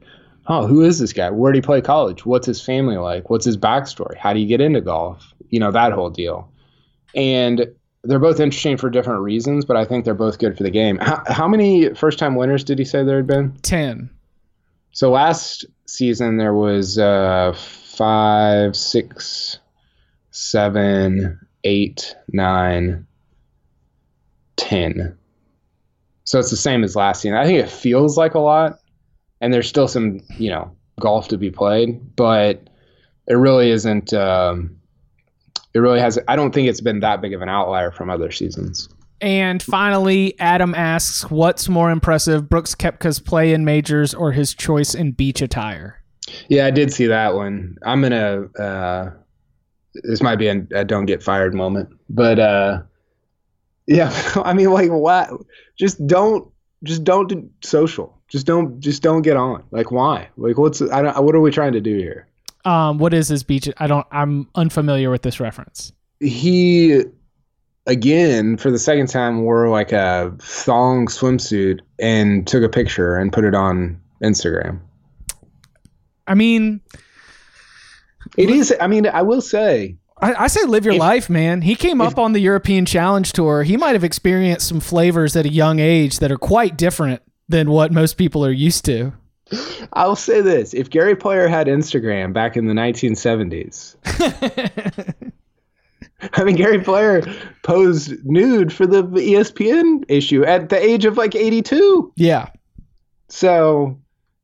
oh, 0.48 0.68
who 0.68 0.84
is 0.84 1.00
this 1.00 1.14
guy? 1.14 1.30
Where 1.30 1.54
did 1.54 1.64
he 1.64 1.66
play 1.66 1.82
college? 1.82 2.26
What's 2.26 2.46
his 2.46 2.62
family 2.62 2.98
like? 2.98 3.30
What's 3.30 3.46
his 3.46 3.58
backstory? 3.58 4.18
How 4.18 4.34
do 4.34 4.42
you 4.42 4.48
get 4.48 4.60
into 4.60 4.82
golf? 4.82 5.34
You 5.50 5.62
know, 5.62 5.72
that 5.72 5.94
whole 5.94 6.10
deal. 6.10 6.52
And 7.16 7.66
they're 8.04 8.20
both 8.20 8.42
interesting 8.42 8.76
for 8.76 8.90
different 8.90 9.22
reasons, 9.22 9.64
but 9.64 9.78
I 9.78 9.86
think 9.86 10.04
they're 10.04 10.14
both 10.14 10.40
good 10.40 10.58
for 10.58 10.64
the 10.64 10.72
game. 10.72 10.98
How, 10.98 11.24
how 11.28 11.48
many 11.48 11.94
first 11.94 12.20
time 12.20 12.36
winners 12.36 12.66
did 12.66 12.80
he 12.80 12.86
say 12.86 13.04
there 13.06 13.16
had 13.16 13.28
been? 13.28 13.56
10. 13.62 14.10
So 14.92 15.10
last 15.10 15.66
season 15.86 16.36
there 16.36 16.54
was 16.54 17.00
uh, 17.00 17.54
five, 17.56 18.76
six, 18.76 19.60
seven, 20.32 21.40
eight, 21.64 22.16
nine, 22.32 23.06
ten. 24.56 25.18
So 26.24 26.40
it's 26.40 26.52
the 26.52 26.58
same 26.58 26.84
as 26.84 26.96
last 26.96 27.22
season. 27.22 27.38
I 27.38 27.46
think 27.46 27.60
it 27.60 27.70
feels 27.70 28.18
like 28.18 28.36
a 28.36 28.40
lot, 28.40 28.80
and 29.42 29.54
there's 29.54 29.68
still 29.68 29.88
some, 29.88 30.22
you 30.38 30.50
know, 30.50 30.72
golf 31.00 31.28
to 31.30 31.38
be 31.38 31.52
played, 31.52 32.16
but 32.16 32.70
it 33.28 33.36
really 33.36 33.72
isn't. 33.72 34.14
Um, 34.14 34.78
it 35.74 35.80
really 35.80 36.00
has. 36.00 36.20
I 36.28 36.36
don't 36.36 36.54
think 36.54 36.68
it's 36.68 36.82
been 36.82 37.00
that 37.00 37.22
big 37.22 37.34
of 37.34 37.42
an 37.42 37.50
outlier 37.50 37.92
from 37.92 38.10
other 38.10 38.32
seasons. 38.32 38.90
And 39.20 39.62
finally, 39.62 40.40
Adam 40.40 40.74
asks, 40.76 41.30
"What's 41.30 41.70
more 41.70 41.92
impressive, 41.92 42.50
Brooks 42.50 42.76
Koepka's 42.76 43.20
play 43.20 43.54
in 43.54 43.66
majors 43.66 44.14
or 44.14 44.32
his 44.32 44.54
choice 44.54 44.94
in 44.94 45.12
beach 45.12 45.42
attire?" 45.42 46.02
Yeah, 46.50 46.66
I 46.66 46.72
did 46.72 46.94
see 46.94 47.08
that 47.08 47.36
one. 47.36 47.78
I'm 47.84 48.02
gonna. 48.02 48.44
Uh, 48.60 49.12
this 49.94 50.22
might 50.22 50.38
be 50.38 50.48
a, 50.48 50.66
a 50.74 50.86
don't 50.86 51.06
get 51.06 51.22
fired 51.24 51.54
moment, 51.54 51.90
but 52.10 52.40
uh, 52.40 52.82
yeah, 53.88 54.12
I 54.44 54.54
mean, 54.54 54.72
like, 54.72 54.90
why? 54.90 55.30
Just 55.78 56.06
don't, 56.08 56.50
just 56.84 57.04
don't 57.04 57.28
do 57.28 57.50
social. 57.62 58.18
Just 58.28 58.46
don't, 58.46 58.80
just 58.80 59.04
don't 59.04 59.22
get 59.22 59.36
on. 59.36 59.64
Like, 59.72 59.92
why? 59.92 60.30
Like, 60.38 60.58
what's? 60.58 60.82
I 60.82 61.02
don't. 61.02 61.24
What 61.24 61.36
are 61.36 61.42
we 61.42 61.52
trying 61.52 61.74
to 61.74 61.82
do 61.82 61.98
here? 61.98 62.28
Um, 62.64 62.98
what 62.98 63.14
is 63.14 63.28
his 63.28 63.44
beach? 63.44 63.70
I 63.78 63.88
don't. 63.88 64.08
I'm 64.12 64.48
unfamiliar 64.56 65.10
with 65.10 65.24
this 65.24 65.40
reference. 65.40 65.92
He, 66.20 67.04
again, 67.88 68.58
for 68.58 68.72
the 68.72 68.80
second 68.80 69.08
time, 69.08 69.42
wore 69.42 69.68
like 69.70 69.92
a 69.92 70.34
thong 70.40 71.08
swimsuit 71.08 71.82
and 72.00 72.48
took 72.48 72.64
a 72.64 72.70
picture 72.70 73.18
and 73.18 73.34
put 73.34 73.44
it 73.44 73.56
on 73.56 74.00
Instagram. 74.24 74.80
I 76.28 76.36
mean, 76.36 76.80
It 78.38 78.50
is. 78.50 78.74
I 78.80 78.88
mean, 78.88 79.08
I 79.08 79.22
will 79.22 79.42
say, 79.42 79.98
I, 80.22 80.34
I 80.34 80.48
say 80.48 80.64
live 80.66 80.86
your 80.86 80.96
If- 80.96 81.00
life, 81.00 81.30
man. 81.30 81.62
He 81.62 81.76
came 81.76 82.02
up 82.02 82.18
on 82.20 82.34
the 82.34 82.40
European 82.40 82.86
Challenge 82.86 83.32
Tour. 83.34 83.64
He 83.64 83.78
might 83.78 83.94
have 83.94 84.04
experienced 84.04 84.68
some 84.68 84.80
flavors 84.80 85.36
at 85.36 85.46
a 85.46 85.50
young 85.50 85.80
age 85.80 86.20
that 86.20 86.32
are 86.32 86.38
quite 86.38 86.78
different 86.78 87.22
than 87.50 87.70
what 87.72 87.92
most 87.92 88.18
people 88.18 88.46
are 88.46 88.52
used 88.52 88.86
to. 88.86 89.14
I'll 89.94 90.16
say 90.16 90.42
this: 90.42 90.74
if 90.74 90.90
Gary 90.90 91.16
Player 91.16 91.48
had 91.48 91.68
Instagram 91.68 92.34
back 92.34 92.56
in 92.56 92.68
the 92.68 92.74
1970s, 92.74 93.96
I 96.34 96.44
mean, 96.44 96.56
Gary 96.56 96.80
Player 96.80 97.24
posed 97.64 98.14
nude 98.26 98.72
for 98.72 98.86
the 98.86 99.04
ESPN 99.04 100.06
issue 100.08 100.44
at 100.46 100.70
the 100.70 100.80
age 100.82 101.06
of 101.06 101.18
like 101.18 101.36
82. 101.36 102.14
yeah. 102.16 102.50
So 103.28 103.98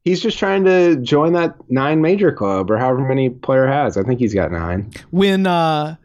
he's 0.08 0.22
just 0.22 0.40
trying 0.40 0.64
to 0.64 0.96
join 0.98 1.34
that 1.34 1.56
nine 1.70 2.02
major 2.02 2.32
club 2.32 2.72
or 2.72 2.78
however 2.78 3.06
many 3.06 3.30
Player 3.30 3.68
has. 3.68 3.98
I 3.98 4.04
think 4.04 4.20
he's 4.20 4.34
got 4.34 4.52
nine. 4.52 4.92
when 5.12 5.46
uh 5.46 5.96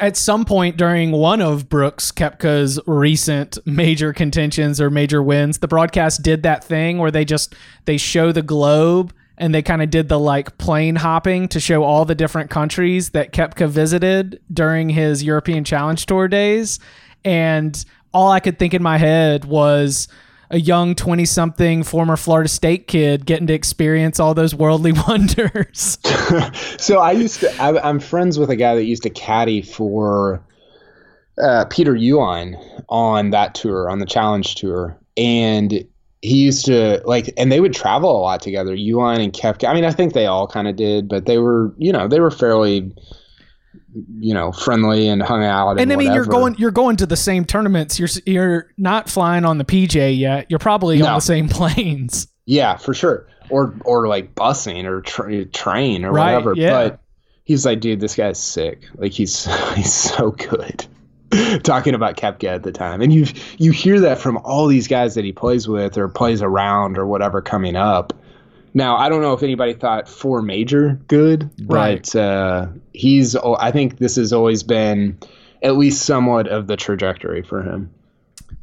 at 0.00 0.16
some 0.16 0.44
point 0.44 0.76
during 0.76 1.10
one 1.10 1.42
of 1.42 1.68
Brooks 1.68 2.10
Koepka's 2.10 2.80
recent 2.86 3.58
major 3.66 4.12
contentions 4.12 4.80
or 4.80 4.88
major 4.88 5.22
wins, 5.22 5.58
the 5.58 5.68
broadcast 5.68 6.22
did 6.22 6.42
that 6.44 6.64
thing 6.64 6.98
where 6.98 7.10
they 7.10 7.24
just 7.24 7.54
they 7.84 7.96
show 7.96 8.32
the 8.32 8.42
globe 8.42 9.12
and 9.36 9.54
they 9.54 9.62
kind 9.62 9.82
of 9.82 9.90
did 9.90 10.08
the 10.08 10.18
like 10.18 10.56
plane 10.58 10.96
hopping 10.96 11.48
to 11.48 11.60
show 11.60 11.84
all 11.84 12.04
the 12.04 12.14
different 12.14 12.50
countries 12.50 13.10
that 13.10 13.32
Koepka 13.32 13.68
visited 13.68 14.40
during 14.52 14.88
his 14.88 15.22
European 15.22 15.64
Challenge 15.64 16.04
Tour 16.06 16.28
days. 16.28 16.78
And 17.24 17.84
all 18.12 18.30
I 18.30 18.40
could 18.40 18.58
think 18.58 18.74
in 18.74 18.82
my 18.82 18.96
head 18.96 19.44
was 19.44 20.08
a 20.50 20.58
young 20.58 20.94
20 20.94 21.24
something 21.24 21.82
former 21.82 22.16
Florida 22.16 22.48
State 22.48 22.86
kid 22.86 23.26
getting 23.26 23.46
to 23.48 23.52
experience 23.52 24.18
all 24.18 24.34
those 24.34 24.54
worldly 24.54 24.92
wonders. 25.08 25.98
so 26.78 27.00
I 27.00 27.12
used 27.12 27.40
to, 27.40 27.62
I, 27.62 27.88
I'm 27.88 28.00
friends 28.00 28.38
with 28.38 28.50
a 28.50 28.56
guy 28.56 28.74
that 28.74 28.84
used 28.84 29.02
to 29.02 29.10
caddy 29.10 29.62
for 29.62 30.42
uh, 31.42 31.66
Peter 31.66 31.94
Uihlein 31.94 32.56
on 32.88 33.30
that 33.30 33.54
tour, 33.54 33.90
on 33.90 33.98
the 33.98 34.06
Challenge 34.06 34.54
Tour. 34.54 34.98
And 35.16 35.84
he 36.22 36.36
used 36.38 36.64
to 36.66 37.02
like, 37.04 37.32
and 37.36 37.52
they 37.52 37.60
would 37.60 37.74
travel 37.74 38.10
a 38.10 38.20
lot 38.20 38.40
together, 38.40 38.74
Uihlein 38.74 39.22
and 39.22 39.32
Koepka. 39.32 39.68
I 39.68 39.74
mean, 39.74 39.84
I 39.84 39.90
think 39.90 40.14
they 40.14 40.26
all 40.26 40.46
kind 40.46 40.66
of 40.66 40.76
did, 40.76 41.08
but 41.08 41.26
they 41.26 41.38
were, 41.38 41.72
you 41.78 41.92
know, 41.92 42.08
they 42.08 42.20
were 42.20 42.30
fairly 42.30 42.92
you 44.20 44.34
know 44.34 44.52
friendly 44.52 45.08
and 45.08 45.22
hung 45.22 45.42
out 45.44 45.70
and, 45.72 45.80
and 45.80 45.92
I 45.92 45.96
mean 45.96 46.08
whatever. 46.08 46.24
you're 46.24 46.30
going 46.32 46.54
you're 46.58 46.70
going 46.70 46.96
to 46.96 47.06
the 47.06 47.16
same 47.16 47.44
tournaments. 47.44 47.98
You're 47.98 48.08
you're 48.26 48.70
not 48.76 49.08
flying 49.08 49.44
on 49.44 49.58
the 49.58 49.64
PJ 49.64 50.18
yet. 50.18 50.46
You're 50.50 50.58
probably 50.58 50.98
No. 50.98 51.06
on 51.06 51.14
the 51.16 51.20
same 51.20 51.48
planes. 51.48 52.28
Yeah 52.46 52.76
for 52.76 52.92
sure. 52.94 53.26
Or 53.50 53.74
or 53.84 54.08
like 54.08 54.34
busing 54.34 54.84
or 54.84 55.00
tra- 55.00 55.44
train 55.46 56.04
or 56.04 56.12
Right, 56.12 56.32
whatever. 56.34 56.52
yeah. 56.54 56.70
but 56.90 57.00
he's 57.44 57.64
like 57.64 57.80
dude 57.80 58.00
this 58.00 58.14
guy's 58.14 58.38
sick. 58.38 58.82
Like 58.96 59.12
he's 59.12 59.46
he's 59.74 59.92
so 59.92 60.32
good. 60.32 60.86
Talking 61.62 61.94
about 61.94 62.16
Koepka 62.16 62.44
at 62.48 62.62
the 62.62 62.72
time. 62.72 63.00
And 63.02 63.12
you 63.12 63.26
you 63.58 63.70
hear 63.72 64.00
that 64.00 64.18
from 64.18 64.38
all 64.44 64.66
these 64.66 64.88
guys 64.88 65.14
that 65.14 65.24
he 65.24 65.32
plays 65.32 65.68
with 65.68 65.98
or 65.98 66.08
plays 66.08 66.40
around 66.42 66.96
or 66.98 67.06
whatever 67.06 67.40
coming 67.42 67.76
up 67.76 68.12
now 68.74 68.96
I 68.96 69.08
don't 69.08 69.22
know 69.22 69.32
if 69.32 69.42
anybody 69.42 69.74
thought 69.74 70.08
four 70.08 70.42
major 70.42 71.00
good 71.08 71.50
but 71.66 72.14
uh, 72.14 72.66
he's 72.92 73.36
I 73.36 73.70
think 73.70 73.98
this 73.98 74.16
has 74.16 74.32
always 74.32 74.62
been 74.62 75.18
at 75.62 75.76
least 75.76 76.02
somewhat 76.02 76.46
of 76.48 76.66
the 76.66 76.76
trajectory 76.76 77.42
for 77.42 77.62
him 77.62 77.90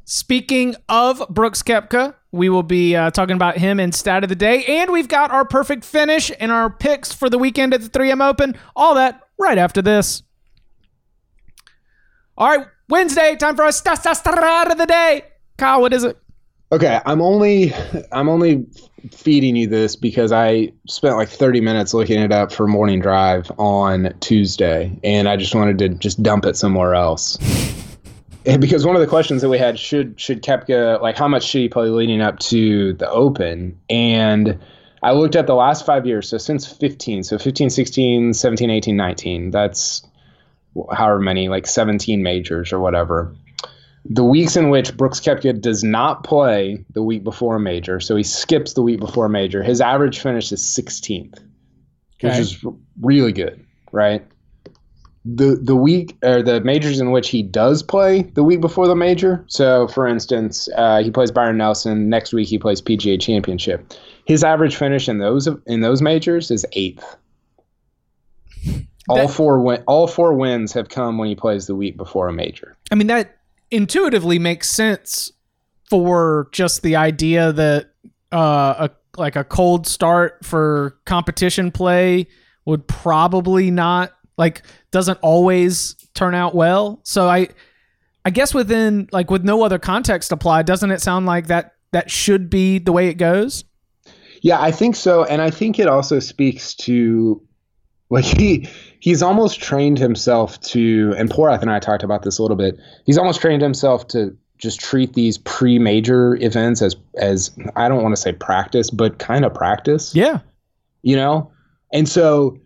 Speaking 0.08 0.76
of 0.88 1.24
Brooks 1.30 1.63
Koepka, 1.63 2.13
we 2.32 2.48
will 2.48 2.62
be 2.62 2.96
uh, 2.96 3.10
talking 3.10 3.36
about 3.36 3.58
him 3.58 3.80
in 3.80 3.91
stat 3.91 4.24
of 4.24 4.30
the 4.30 4.36
day, 4.36 4.63
and 4.65 4.91
we've 4.91 5.08
got 5.08 5.32
our 5.32 5.46
perfect 5.46 5.84
finish 5.84 6.32
and 6.39 6.52
our 6.52 6.70
picks 6.70 7.12
for 7.12 7.28
the 7.28 7.39
weekend 7.39 7.74
at 7.74 7.82
the 7.82 7.89
3M 7.89 8.24
Open. 8.24 8.56
All 8.76 8.94
that 8.96 9.22
right 9.39 9.58
after 9.58 9.82
this. 9.82 10.22
All 12.38 12.56
right, 12.56 12.68
Wednesday, 12.88 13.36
time 13.36 13.56
for 13.56 13.63
our 13.63 13.72
stat 13.72 13.98
stat 13.98 14.18
stat 14.18 14.72
of 14.72 14.78
the 14.78 14.86
day. 14.86 15.24
Kyle, 15.58 15.82
what 15.82 15.91
is 15.91 16.04
it? 16.04 16.20
Okay, 16.72 17.02
I'm 17.04 17.22
only 17.22 17.74
I'm 18.12 18.30
only 18.30 18.68
feeding 19.12 19.56
you 19.56 19.68
this 19.68 19.96
because 19.96 20.32
I 20.32 20.72
spent 20.88 21.15
like 21.15 21.30
30 21.30 21.62
minutes 21.62 21.94
looking 21.94 22.22
it 22.22 22.32
up 22.32 22.52
for 22.52 22.68
morning 22.68 23.00
drive 23.00 23.52
on 23.58 24.13
Tuesday, 24.20 24.98
and 25.04 25.28
I 25.28 25.38
just 25.38 25.56
wanted 25.56 25.78
to 25.80 25.89
just 25.89 26.22
dump 26.24 26.46
it 26.46 26.56
somewhere 26.56 26.96
else. 26.96 27.38
And 28.46 28.62
because 28.62 28.86
one 28.86 28.96
of 28.96 29.02
the 29.02 29.08
questions 29.08 29.41
that 29.41 29.50
we 29.50 29.58
had 29.58 29.80
should 29.80 30.20
should 30.20 30.44
Koepka 30.44 31.02
like 31.02 31.18
how 31.18 31.28
much 31.28 31.44
should 31.44 31.62
he 31.62 31.70
play 31.70 31.88
leading 31.88 32.22
up 32.22 32.39
to 32.39 32.94
the 32.94 33.10
Open, 33.10 33.78
and 33.89 34.60
I 35.02 35.12
looked 35.13 35.36
at 35.36 35.48
the 35.48 35.56
last 35.56 35.86
five 35.86 36.06
years, 36.06 36.30
so 36.30 36.38
since 36.38 36.65
15, 36.65 37.24
so 37.24 37.38
15, 37.38 37.70
16, 37.70 38.34
17, 38.34 38.70
18, 38.70 38.96
19. 38.96 39.52
That's 39.52 40.06
however 40.91 41.20
many, 41.20 41.48
like 41.48 41.68
17 41.68 42.24
majors 42.24 42.74
or 42.74 42.80
whatever 42.80 43.34
the 44.08 44.24
weeks 44.24 44.56
in 44.56 44.70
which 44.70 44.96
Brooks 44.96 45.20
Koepka 45.20 45.60
does 45.60 45.84
not 45.84 46.24
play 46.24 46.86
the 46.94 47.02
week 47.02 47.24
before 47.24 47.56
a 47.56 47.60
major, 47.60 48.00
so 48.00 48.15
he 48.15 48.24
skips 48.24 48.74
the 48.74 48.84
week 48.84 49.00
before 49.00 49.26
a 49.26 49.30
major, 49.30 49.63
his 49.63 49.82
average 49.82 50.20
finish 50.20 50.52
is 50.52 50.62
16th, 50.62 51.39
which 52.22 52.38
is 52.38 52.63
really 53.02 53.32
good, 53.32 53.65
right? 53.91 54.24
The 55.28 55.60
the 55.60 55.76
week 55.76 56.15
or 56.22 56.44
the 56.44 56.62
majors 56.62 57.00
in 57.00 57.10
which 57.10 57.30
he 57.30 57.41
does 57.41 57.82
play 57.82 58.22
the 58.36 58.44
week 58.44 58.62
before 58.62 58.88
the 58.88 58.96
major. 58.96 59.44
So, 59.48 59.88
for 59.88 60.06
instance, 60.06 60.70
uh, 60.78 61.02
he 61.02 61.10
plays 61.10 61.32
Byron 61.32 61.58
Nelson. 61.58 62.10
Next 62.10 62.32
week 62.32 62.48
he 62.48 62.60
plays 62.60 62.80
PGA 62.80 63.20
Championship. 63.20 63.91
His 64.26 64.44
average 64.44 64.76
finish 64.76 65.10
in 65.10 65.18
those 65.18 65.50
in 65.65 65.82
those 65.82 66.04
majors 66.04 66.52
is 66.52 66.63
eighth. 66.74 67.15
All 69.10 69.18
That- 69.18 69.32
four 69.32 69.60
win, 69.62 69.84
all 69.88 70.06
four 70.06 70.34
wins 70.36 70.74
have 70.74 70.89
come 70.89 71.18
when 71.18 71.28
he 71.28 71.36
plays 71.36 71.65
the 71.65 71.76
week 71.76 71.98
before 71.98 72.28
a 72.28 72.34
major. 72.34 72.76
I 72.91 72.96
mean, 72.96 73.08
that 73.08 73.35
intuitively 73.76 74.40
makes 74.40 74.70
sense 74.70 75.32
for 75.90 76.50
just 76.52 76.82
the 76.82 76.96
idea 76.96 77.52
that 77.54 77.92
uh, 78.32 78.88
a 78.88 78.90
like 79.18 79.36
a 79.36 79.44
cold 79.44 79.88
start 79.88 80.44
for 80.44 80.98
competition 81.06 81.72
play 81.72 82.28
would 82.66 82.88
probably 82.88 83.72
not 83.72 84.12
like 84.38 84.64
doesn't 84.92 85.20
always 85.22 85.96
turn 86.14 86.36
out 86.36 86.56
well. 86.56 87.00
So 87.04 87.28
I 87.28 87.50
I 88.26 88.32
guess 88.32 88.54
within 88.54 89.08
like 89.12 89.30
with 89.30 89.44
no 89.44 89.64
other 89.64 89.80
context 89.80 90.32
applied, 90.32 90.66
doesn't 90.66 90.92
it 90.92 91.02
sound 91.02 91.26
like 91.26 91.48
that 91.48 91.76
that 91.92 92.10
should 92.10 92.50
be 92.50 92.80
the 92.80 92.92
way 92.92 93.08
it 93.08 93.16
goes? 93.16 93.64
Yeah, 94.42 94.62
I 94.62 94.72
think 94.72 94.96
so, 94.96 95.24
and 95.24 95.42
I 95.42 95.50
think 95.50 95.80
it 95.80 95.88
also 95.88 96.20
speaks 96.20 96.76
to 96.76 97.42
like 98.10 98.26
he 98.26 98.68
he's 99.06 99.22
almost 99.22 99.62
trained 99.62 100.00
himself 100.00 100.60
to 100.62 101.13
and 101.15 101.30
Porath 101.30 101.62
and 101.62 101.70
I 101.70 101.78
talked 101.78 102.02
about 102.02 102.24
this 102.24 102.39
a 102.39 102.41
little 102.41 102.58
bit. 102.58 102.80
He's 103.06 103.20
almost 103.20 103.39
trained 103.39 103.62
himself 103.62 104.08
to 104.10 104.36
just 104.58 104.80
treat 104.80 105.13
these 105.13 105.38
pre-major 105.38 106.38
events 106.38 106.82
as 106.82 106.96
as 107.13 107.56
I 107.76 107.88
don't 107.88 108.02
want 108.02 108.15
to 108.15 108.22
say 108.22 108.34
practice, 108.34 108.89
but 108.89 109.20
kind 109.20 109.46
of 109.46 109.54
practice. 109.54 110.15
Yeah. 110.15 110.39
You 111.04 111.18
know? 111.18 111.52
And 111.94 112.10
so 112.10 112.58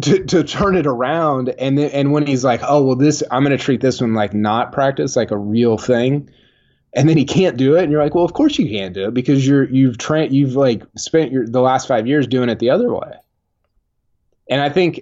to, 0.00 0.24
to 0.24 0.42
turn 0.42 0.74
it 0.74 0.86
around 0.86 1.50
and 1.60 1.78
then, 1.78 1.90
and 1.92 2.10
when 2.10 2.26
he's 2.26 2.42
like, 2.42 2.60
"Oh, 2.64 2.82
well 2.82 2.96
this 2.96 3.22
I'm 3.30 3.44
going 3.44 3.56
to 3.56 3.64
treat 3.64 3.80
this 3.80 4.00
one 4.00 4.14
like 4.14 4.34
not 4.34 4.72
practice, 4.72 5.14
like 5.14 5.30
a 5.30 5.38
real 5.38 5.78
thing." 5.78 6.28
and 6.94 7.08
then 7.08 7.16
he 7.16 7.24
can't 7.24 7.56
do 7.56 7.74
it 7.74 7.84
and 7.84 7.90
you're 7.90 8.02
like 8.02 8.14
well 8.14 8.22
of 8.22 8.34
course 8.34 8.58
you 8.58 8.68
can't 8.68 8.92
do 8.92 9.06
it 9.06 9.14
because 9.14 9.46
you're 9.46 9.66
you've 9.70 9.96
trained 9.96 10.30
you've 10.30 10.56
like 10.56 10.82
spent 10.94 11.32
your 11.32 11.46
the 11.46 11.62
last 11.62 11.88
five 11.88 12.06
years 12.06 12.26
doing 12.26 12.50
it 12.50 12.58
the 12.58 12.68
other 12.68 12.92
way 12.92 13.14
and 14.50 14.60
i 14.60 14.68
think 14.68 15.00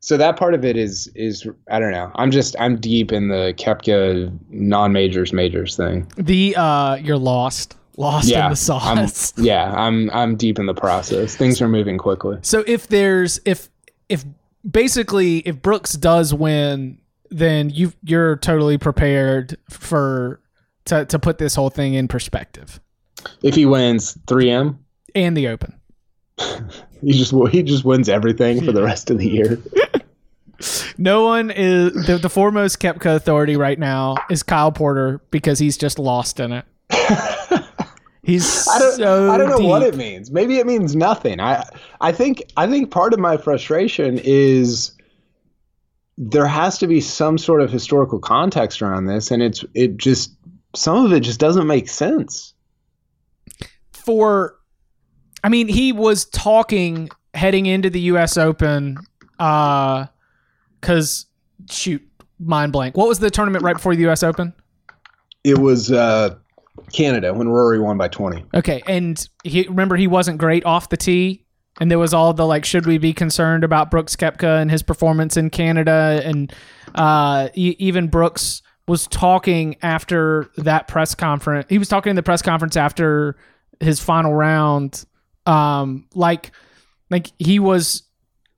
so 0.00 0.16
that 0.16 0.36
part 0.36 0.54
of 0.54 0.64
it 0.64 0.76
is 0.76 1.06
is 1.14 1.46
i 1.70 1.78
don't 1.78 1.92
know. 1.92 2.10
I'm 2.14 2.30
just 2.30 2.56
i'm 2.58 2.76
deep 2.76 3.12
in 3.12 3.28
the 3.28 3.54
koepka 3.58 4.36
non-majors 4.48 5.32
majors 5.32 5.76
thing. 5.76 6.10
The 6.16 6.56
uh 6.56 6.94
you're 6.96 7.18
lost. 7.18 7.76
Lost 7.96 8.30
in 8.30 8.50
the 8.50 8.80
I'm, 8.82 9.08
yeah 9.44 9.74
i'm 9.74 10.10
i'm 10.10 10.36
deep 10.36 10.58
in 10.58 10.66
the 10.66 10.74
process. 10.74 11.36
Things 11.36 11.60
are 11.60 11.68
moving 11.68 11.98
quickly. 11.98 12.38
So 12.42 12.64
if 12.66 12.88
there's 12.88 13.40
if 13.44 13.68
if 14.08 14.24
basically 14.68 15.38
if 15.38 15.60
Brooks 15.60 15.92
does 15.92 16.32
win, 16.32 16.98
then 17.30 17.70
you 17.70 17.92
you're 18.02 18.36
totally 18.36 18.78
prepared 18.78 19.58
for 19.68 20.40
to 20.86 21.04
to 21.04 21.18
put 21.18 21.38
this 21.38 21.54
whole 21.54 21.70
thing 21.70 21.94
in 21.94 22.08
perspective. 22.08 22.80
If 23.42 23.54
he 23.54 23.66
wins 23.66 24.14
3m 24.26 24.78
and 25.14 25.36
the 25.36 25.48
Open. 25.48 25.78
he 27.02 27.12
just 27.12 27.34
he 27.50 27.62
just 27.62 27.84
wins 27.84 28.08
everything 28.08 28.64
for 28.64 28.72
the 28.72 28.82
rest 28.82 29.10
of 29.10 29.18
the 29.18 29.28
year 29.28 29.58
No 30.98 31.24
one 31.24 31.50
is 31.50 32.06
the, 32.06 32.18
the 32.18 32.28
foremost 32.28 32.80
Koepka 32.80 33.16
authority 33.16 33.56
right 33.56 33.78
now 33.78 34.16
is 34.28 34.42
Kyle 34.42 34.72
Porter 34.72 35.22
because 35.30 35.58
he's 35.58 35.78
just 35.78 35.98
lost 35.98 36.38
in 36.38 36.52
it. 36.52 36.64
He's 38.22 38.68
I 38.68 38.78
don't, 38.78 38.96
so 38.96 39.30
I 39.30 39.38
don't 39.38 39.48
know 39.48 39.56
deep. 39.58 39.66
what 39.66 39.82
it 39.82 39.96
means. 39.96 40.30
Maybe 40.30 40.58
it 40.58 40.66
means 40.66 40.94
nothing. 40.94 41.40
I 41.40 41.64
I 42.02 42.12
think 42.12 42.42
I 42.56 42.66
think 42.66 42.90
part 42.90 43.14
of 43.14 43.18
my 43.18 43.38
frustration 43.38 44.20
is 44.22 44.92
there 46.18 46.46
has 46.46 46.76
to 46.78 46.86
be 46.86 47.00
some 47.00 47.38
sort 47.38 47.62
of 47.62 47.72
historical 47.72 48.18
context 48.18 48.82
around 48.82 49.06
this, 49.06 49.30
and 49.30 49.42
it's 49.42 49.64
it 49.74 49.96
just 49.96 50.36
some 50.76 51.06
of 51.06 51.12
it 51.14 51.20
just 51.20 51.40
doesn't 51.40 51.66
make 51.66 51.88
sense. 51.88 52.52
for 53.92 54.59
I 55.42 55.48
mean, 55.48 55.68
he 55.68 55.92
was 55.92 56.24
talking 56.26 57.08
heading 57.34 57.66
into 57.66 57.90
the 57.90 58.00
US 58.00 58.36
Open 58.36 58.98
uh 59.38 60.06
cuz 60.80 61.26
shoot, 61.70 62.02
mind 62.38 62.72
blank. 62.72 62.96
What 62.96 63.08
was 63.08 63.18
the 63.18 63.30
tournament 63.30 63.64
right 63.64 63.76
before 63.76 63.94
the 63.94 64.08
US 64.08 64.22
Open? 64.22 64.52
It 65.44 65.58
was 65.58 65.90
uh, 65.90 66.34
Canada 66.92 67.32
when 67.32 67.48
Rory 67.48 67.78
won 67.78 67.96
by 67.96 68.08
twenty. 68.08 68.44
Okay, 68.54 68.82
and 68.86 69.26
he 69.44 69.66
remember 69.68 69.96
he 69.96 70.06
wasn't 70.06 70.38
great 70.38 70.64
off 70.66 70.88
the 70.88 70.96
tee 70.96 71.44
and 71.80 71.90
there 71.90 71.98
was 71.98 72.12
all 72.12 72.32
the 72.32 72.46
like 72.46 72.64
should 72.64 72.86
we 72.86 72.98
be 72.98 73.12
concerned 73.12 73.64
about 73.64 73.90
Brooks 73.90 74.16
Koepka 74.16 74.60
and 74.60 74.70
his 74.70 74.82
performance 74.82 75.36
in 75.36 75.50
Canada 75.50 76.20
and 76.24 76.52
uh 76.94 77.48
e- 77.54 77.76
even 77.78 78.08
Brooks 78.08 78.62
was 78.88 79.06
talking 79.06 79.76
after 79.82 80.50
that 80.56 80.88
press 80.88 81.14
conference. 81.14 81.66
He 81.68 81.78
was 81.78 81.88
talking 81.88 82.10
in 82.10 82.16
the 82.16 82.22
press 82.22 82.42
conference 82.42 82.76
after 82.76 83.36
his 83.78 84.00
final 84.00 84.34
round 84.34 85.04
um 85.50 86.06
like 86.14 86.52
like 87.10 87.32
he 87.38 87.58
was 87.58 88.04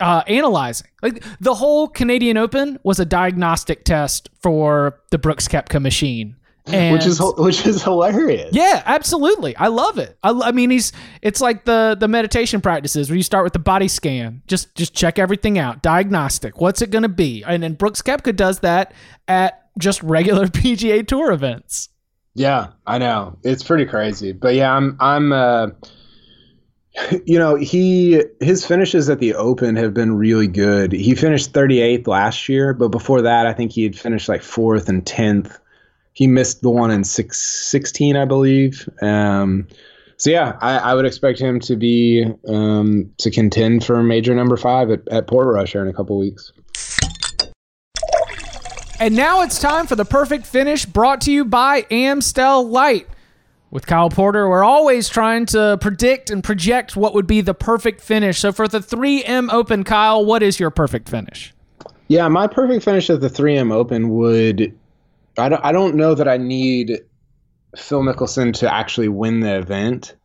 uh, 0.00 0.22
analyzing 0.26 0.88
like 1.00 1.22
the 1.40 1.55
whole 1.55 1.87
Canadian 1.88 2.37
Open 2.37 2.78
was 2.83 2.98
a 2.98 3.05
diagnostic 3.05 3.85
test 3.85 4.31
for 4.40 5.00
the 5.11 5.18
Brooks 5.18 5.46
Koepka 5.46 5.81
machine, 5.81 6.37
and 6.66 6.92
which 6.96 7.07
is 7.07 7.20
which 7.38 7.64
is 7.66 7.83
hilarious. 7.83 8.50
yeah, 8.52 8.83
absolutely. 8.85 9.57
I 9.57 9.68
love 9.68 9.98
it. 9.98 10.18
I, 10.24 10.31
I 10.31 10.52
mean, 10.52 10.70
he's 10.70 10.92
it's 11.22 11.40
like 11.40 11.64
the 11.64 11.96
the 11.98 12.09
meditation 12.09 12.61
practices 12.61 13.11
where 13.11 13.16
you 13.16 13.22
start 13.22 13.44
with 13.44 13.52
the 13.52 13.61
body 13.61 13.88
scan, 13.88 14.42
just 14.48 14.74
just 14.74 14.92
check 14.92 15.18
everything 15.20 15.59
out, 15.59 15.83
diagnostic. 15.83 16.61
What's 16.61 16.83
it 16.83 16.90
going 16.90 17.02
to 17.02 17.09
be? 17.09 17.44
And 17.46 17.62
then 17.62 17.74
Brooks 17.74 18.02
Koepka 18.02 18.35
does 18.35 18.59
that 18.61 18.92
at 19.28 19.68
just 19.78 20.02
regular 20.02 20.46
PGA 20.48 21.07
Tour 21.07 21.31
events. 21.31 21.88
Yeah, 22.35 22.68
I 22.87 22.98
know. 22.98 23.38
It's 23.44 23.62
pretty 23.62 23.85
crazy. 23.85 24.33
But 24.33 24.55
yeah, 24.57 24.72
I'm 24.74 24.96
I'm 24.98 25.33
uh 25.33 25.68
you 27.24 27.38
know, 27.38 27.55
he 27.55 28.22
his 28.40 28.66
finishes 28.66 29.09
at 29.09 29.18
the 29.18 29.35
Open 29.35 29.76
have 29.76 29.94
been 29.94 30.16
really 30.16 30.46
good. 30.46 30.92
He 30.92 31.14
finished 31.14 31.52
38th 31.52 32.07
last 32.07 32.48
year, 32.48 32.74
but 32.74 32.88
before 32.88 33.22
that 33.22 33.46
I 33.46 33.52
think 33.52 33.72
he 33.72 33.83
had 33.83 33.98
finished 33.98 34.28
like 34.28 34.42
4th 34.42 34.88
and 34.88 35.05
10th. 35.05 35.59
He 36.14 36.26
missed 36.26 36.61
the 36.61 36.70
one 36.70 36.90
in 36.90 37.05
six, 37.05 37.40
16, 37.40 38.16
I 38.16 38.24
believe. 38.24 38.88
Um 39.00 39.66
so 40.22 40.31
yeah, 40.31 40.57
I, 40.61 40.78
I 40.78 40.94
would 40.94 41.05
expect 41.05 41.40
him 41.40 41.59
to 41.59 41.74
be 41.74 42.24
um, 42.46 43.11
to 43.18 43.28
contend 43.28 43.85
for 43.85 44.00
major 44.05 44.37
number 44.37 44.57
five 44.57 44.88
at, 44.88 45.00
at 45.09 45.26
Portrush 45.26 45.72
here 45.72 45.83
in 45.83 45.88
a 45.88 45.92
couple 45.92 46.16
weeks. 46.16 46.52
And 49.00 49.16
now 49.16 49.42
it's 49.42 49.59
time 49.59 49.88
for 49.88 49.96
the 49.96 50.05
perfect 50.05 50.46
finish 50.46 50.87
brought 50.87 51.22
to 51.22 51.33
you 51.33 51.44
by 51.44 51.87
Amstel 51.90 52.68
Light. 52.68 53.09
With 53.73 53.87
Kyle 53.87 54.11
Porter, 54.11 54.51
we're 54.51 54.63
always 54.63 55.09
trying 55.09 55.47
to 55.47 55.79
predict 55.81 56.29
and 56.29 56.45
project 56.45 56.95
what 56.95 57.15
would 57.15 57.27
be 57.27 57.41
the 57.41 57.55
perfect 57.55 58.03
finish. 58.03 58.39
So 58.39 58.53
for 58.53 58.69
the 58.69 58.81
3M 58.81 59.51
Open, 59.51 59.83
Kyle, 59.83 60.23
what 60.27 60.43
is 60.43 60.61
your 60.61 60.69
perfect 60.69 61.09
finish? 61.09 61.55
Yeah, 62.09 62.29
my 62.29 62.47
perfect 62.47 62.85
finish 62.85 63.09
at 63.09 63.23
the 63.23 63.31
3M 63.31 63.73
Open 63.73 64.11
would. 64.11 64.79
I 65.39 65.49
don't, 65.49 65.65
I 65.65 65.73
don't 65.73 65.95
know 65.95 66.15
that 66.15 66.29
I 66.29 66.37
need 66.37 67.01
Phil 67.75 68.03
Mickelson 68.03 68.53
to 68.59 68.71
actually 68.71 69.09
win 69.09 69.41
the 69.41 69.57
event, 69.57 70.17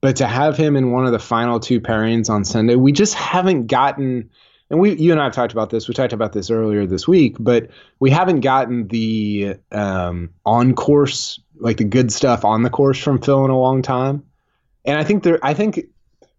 but 0.00 0.14
to 0.16 0.28
have 0.28 0.56
him 0.56 0.76
in 0.76 0.92
one 0.92 1.04
of 1.04 1.10
the 1.10 1.18
final 1.18 1.58
two 1.58 1.80
pairings 1.80 2.30
on 2.30 2.44
Sunday, 2.44 2.76
we 2.76 2.92
just 2.92 3.14
haven't 3.14 3.66
gotten. 3.66 4.30
And 4.72 4.80
we, 4.80 4.94
you 4.94 5.12
and 5.12 5.20
I 5.20 5.24
have 5.24 5.34
talked 5.34 5.52
about 5.52 5.68
this. 5.68 5.86
We 5.86 5.92
talked 5.92 6.14
about 6.14 6.32
this 6.32 6.50
earlier 6.50 6.86
this 6.86 7.06
week, 7.06 7.36
but 7.38 7.68
we 8.00 8.10
haven't 8.10 8.40
gotten 8.40 8.88
the 8.88 9.56
um, 9.70 10.30
on 10.46 10.74
course, 10.74 11.38
like 11.60 11.76
the 11.76 11.84
good 11.84 12.10
stuff 12.10 12.42
on 12.42 12.62
the 12.62 12.70
course 12.70 12.98
from 12.98 13.20
Phil 13.20 13.44
in 13.44 13.50
a 13.50 13.58
long 13.58 13.82
time. 13.82 14.24
And 14.86 14.98
I 14.98 15.04
think 15.04 15.24
there, 15.24 15.38
I 15.42 15.52
think 15.52 15.82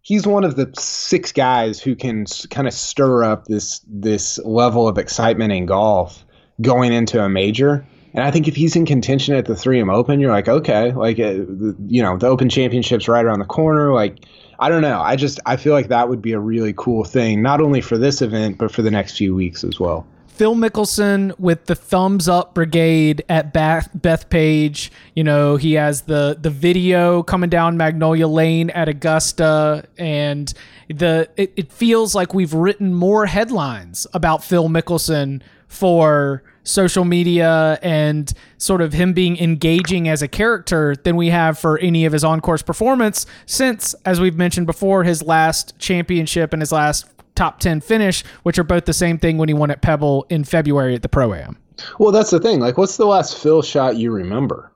he's 0.02 0.26
one 0.26 0.44
of 0.44 0.56
the 0.56 0.74
six 0.76 1.32
guys 1.32 1.80
who 1.80 1.96
can 1.96 2.26
kind 2.50 2.68
of 2.68 2.74
stir 2.74 3.24
up 3.24 3.46
this 3.46 3.86
this 3.88 4.40
level 4.40 4.88
of 4.88 4.98
excitement 4.98 5.54
in 5.54 5.68
golf 5.68 6.26
going 6.60 6.92
into 6.92 7.24
a 7.24 7.30
major. 7.30 7.86
And 8.14 8.24
I 8.24 8.32
think 8.32 8.48
if 8.48 8.56
he's 8.56 8.76
in 8.76 8.86
contention 8.86 9.36
at 9.36 9.46
the 9.46 9.54
3M 9.54 9.92
Open, 9.92 10.20
you're 10.20 10.32
like, 10.32 10.48
okay, 10.48 10.92
like, 10.92 11.20
uh, 11.20 11.46
you 11.88 12.02
know, 12.02 12.18
the 12.18 12.28
Open 12.28 12.48
Championship's 12.48 13.08
right 13.08 13.26
around 13.26 13.40
the 13.40 13.46
corner. 13.46 13.92
Like, 13.92 14.26
I 14.60 14.70
don't 14.70 14.84
know. 14.84 15.02
I 15.02 15.16
just, 15.16 15.40
I 15.46 15.58
feel 15.58 15.74
like 15.74 15.88
that 15.88 16.10
would 16.10 16.22
be 16.22 16.34
a 16.34 16.40
really 16.40 16.74
cool 16.78 17.04
thing, 17.04 17.42
not 17.42 17.60
only 17.60 17.82
for 17.82 17.98
this 17.98 18.22
event, 18.22 18.60
but 18.60 18.72
for 18.72 18.84
the 18.84 18.92
next 18.92 19.18
few 19.18 19.34
weeks 19.34 19.64
as 19.64 19.80
well. 19.80 20.06
Phil 20.28 20.56
Mickelson 20.56 21.38
with 21.40 21.66
the 21.66 21.76
thumbs 21.76 22.28
up 22.28 22.56
brigade 22.56 23.24
at 23.30 23.54
Bethpage. 23.54 24.90
You 25.16 25.24
know, 25.24 25.58
he 25.58 25.74
has 25.74 26.02
the 26.02 26.36
the 26.42 26.50
video 26.50 27.22
coming 27.22 27.52
down 27.52 27.78
Magnolia 27.78 28.28
Lane 28.28 28.72
at 28.72 28.90
Augusta, 28.90 29.86
and 29.96 30.52
the 30.88 31.30
it, 31.38 31.54
it 31.56 31.72
feels 31.72 32.16
like 32.16 32.34
we've 32.34 32.54
written 32.54 32.96
more 32.96 33.28
headlines 33.28 34.08
about 34.12 34.44
Phil 34.44 34.70
Mickelson 34.70 35.44
for 35.68 36.42
social 36.64 37.06
media 37.06 37.78
and 37.82 38.34
sort 38.58 38.82
of 38.82 38.94
him 38.94 39.14
being 39.14 39.38
engaging 39.38 40.08
as 40.08 40.22
a 40.22 40.28
character 40.28 40.96
than 41.04 41.16
we 41.16 41.28
have 41.28 41.60
for 41.60 41.78
any 41.80 42.06
of 42.06 42.14
his 42.14 42.24
on-course 42.24 42.62
performance 42.62 43.26
since 43.46 43.94
as 44.06 44.20
we've 44.20 44.38
mentioned 44.38 44.66
before 44.66 45.04
his 45.04 45.22
last 45.22 45.78
championship 45.78 46.54
and 46.54 46.62
his 46.62 46.72
last 46.72 47.06
top 47.36 47.60
10 47.60 47.82
finish 47.82 48.24
which 48.44 48.58
are 48.58 48.64
both 48.64 48.86
the 48.86 48.94
same 48.94 49.18
thing 49.18 49.38
when 49.38 49.50
he 49.50 49.54
won 49.54 49.70
at 49.72 49.82
Pebble 49.82 50.26
in 50.30 50.44
February 50.44 50.96
at 50.96 51.02
the 51.02 51.10
Pro 51.10 51.34
Am. 51.34 51.58
Well, 52.00 52.12
that's 52.12 52.30
the 52.32 52.40
thing. 52.40 52.60
Like 52.60 52.78
what's 52.78 52.98
the 52.98 53.06
last 53.06 53.38
Phil 53.38 53.62
shot 53.62 53.98
you 53.98 54.12
remember? 54.12 54.72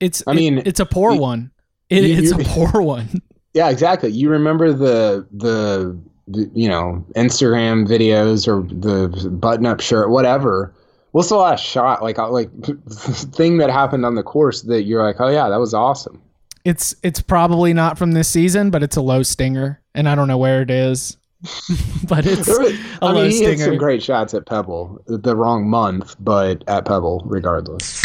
It's 0.00 0.22
I 0.26 0.32
mean, 0.32 0.62
it's 0.64 0.80
a 0.80 0.86
poor 0.86 1.12
you, 1.12 1.20
one. 1.20 1.50
It, 1.90 2.04
you, 2.04 2.16
it's 2.16 2.30
you, 2.30 2.40
a 2.40 2.44
poor 2.70 2.82
one. 2.82 3.22
Yeah, 3.54 3.68
exactly. 3.70 4.10
You 4.10 4.30
remember 4.30 4.72
the 4.72 5.26
the 5.32 5.98
you 6.54 6.68
know 6.68 7.04
Instagram 7.16 7.86
videos 7.86 8.46
or 8.46 8.62
the 8.62 9.30
button 9.30 9.66
up 9.66 9.80
shirt, 9.80 10.10
whatever 10.10 10.74
what's 11.18 11.30
the 11.30 11.36
last 11.36 11.64
shot 11.64 12.00
like 12.00 12.16
uh, 12.16 12.30
like 12.30 12.48
thing 13.34 13.58
that 13.58 13.70
happened 13.70 14.06
on 14.06 14.14
the 14.14 14.22
course 14.22 14.62
that 14.62 14.84
you're 14.84 15.02
like 15.02 15.16
oh 15.18 15.26
yeah 15.26 15.48
that 15.48 15.56
was 15.56 15.74
awesome 15.74 16.22
it's 16.64 16.94
it's 17.02 17.20
probably 17.20 17.74
not 17.74 17.98
from 17.98 18.12
this 18.12 18.28
season 18.28 18.70
but 18.70 18.84
it's 18.84 18.96
a 18.96 19.00
low 19.00 19.24
stinger 19.24 19.82
and 19.96 20.08
i 20.08 20.14
don't 20.14 20.28
know 20.28 20.38
where 20.38 20.62
it 20.62 20.70
is 20.70 21.16
but 22.08 22.24
it's 22.24 22.46
was, 22.46 22.72
a 22.72 22.78
I 23.02 23.10
low 23.10 23.22
mean, 23.22 23.32
he 23.32 23.38
stinger. 23.38 23.50
had 23.50 23.58
some 23.58 23.76
great 23.78 24.00
shots 24.00 24.32
at 24.32 24.46
pebble 24.46 25.02
the 25.06 25.34
wrong 25.34 25.68
month 25.68 26.14
but 26.20 26.62
at 26.68 26.84
pebble 26.84 27.24
regardless 27.26 28.00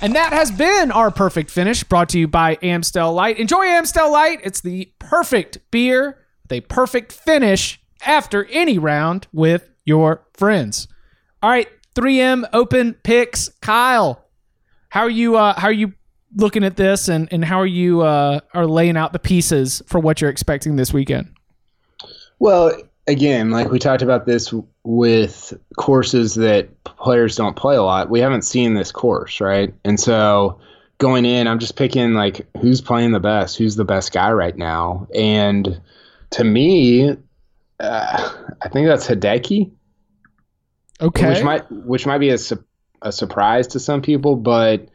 and 0.00 0.14
that 0.14 0.32
has 0.32 0.50
been 0.50 0.90
our 0.92 1.10
perfect 1.10 1.50
finish 1.50 1.84
brought 1.84 2.08
to 2.08 2.18
you 2.18 2.26
by 2.26 2.56
Amstel 2.62 3.12
Light. 3.12 3.36
Enjoy 3.38 3.66
Amstel 3.66 4.10
Light. 4.10 4.40
It's 4.42 4.62
the 4.62 4.90
perfect 4.98 5.58
beer 5.70 6.16
with 6.42 6.52
a 6.52 6.62
perfect 6.62 7.12
finish 7.12 7.78
after 8.06 8.46
any 8.46 8.78
round 8.78 9.26
with 9.30 9.69
your 9.84 10.22
friends. 10.34 10.88
All 11.42 11.50
right, 11.50 11.68
3M 11.94 12.48
open 12.52 12.94
picks. 12.94 13.48
Kyle, 13.60 14.24
how 14.90 15.00
are 15.00 15.10
you? 15.10 15.36
Uh, 15.36 15.58
how 15.58 15.68
are 15.68 15.72
you 15.72 15.92
looking 16.36 16.64
at 16.64 16.76
this, 16.76 17.08
and 17.08 17.28
and 17.32 17.44
how 17.44 17.58
are 17.58 17.66
you 17.66 18.02
uh, 18.02 18.40
are 18.54 18.66
laying 18.66 18.96
out 18.96 19.12
the 19.12 19.18
pieces 19.18 19.82
for 19.86 19.98
what 20.00 20.20
you're 20.20 20.30
expecting 20.30 20.76
this 20.76 20.92
weekend? 20.92 21.32
Well, 22.38 22.72
again, 23.06 23.50
like 23.50 23.70
we 23.70 23.78
talked 23.78 24.02
about 24.02 24.26
this 24.26 24.52
with 24.84 25.52
courses 25.76 26.34
that 26.36 26.84
players 26.84 27.36
don't 27.36 27.56
play 27.56 27.76
a 27.76 27.82
lot. 27.82 28.10
We 28.10 28.20
haven't 28.20 28.42
seen 28.42 28.74
this 28.74 28.92
course, 28.92 29.40
right? 29.40 29.72
And 29.84 29.98
so 29.98 30.58
going 30.98 31.24
in, 31.24 31.46
I'm 31.46 31.58
just 31.58 31.76
picking 31.76 32.14
like 32.14 32.46
who's 32.60 32.80
playing 32.80 33.12
the 33.12 33.20
best, 33.20 33.56
who's 33.56 33.76
the 33.76 33.84
best 33.84 34.12
guy 34.12 34.32
right 34.32 34.56
now, 34.56 35.06
and 35.14 35.80
to 36.30 36.44
me, 36.44 37.16
uh, 37.80 38.32
I 38.62 38.68
think 38.68 38.86
that's 38.86 39.06
Hideki. 39.06 39.72
Okay. 41.00 41.28
Which 41.30 41.42
might 41.42 41.70
which 41.72 42.06
might 42.06 42.18
be 42.18 42.28
a, 42.30 42.38
su- 42.38 42.64
a 43.02 43.10
surprise 43.10 43.66
to 43.68 43.80
some 43.80 44.02
people, 44.02 44.36
but 44.36 44.88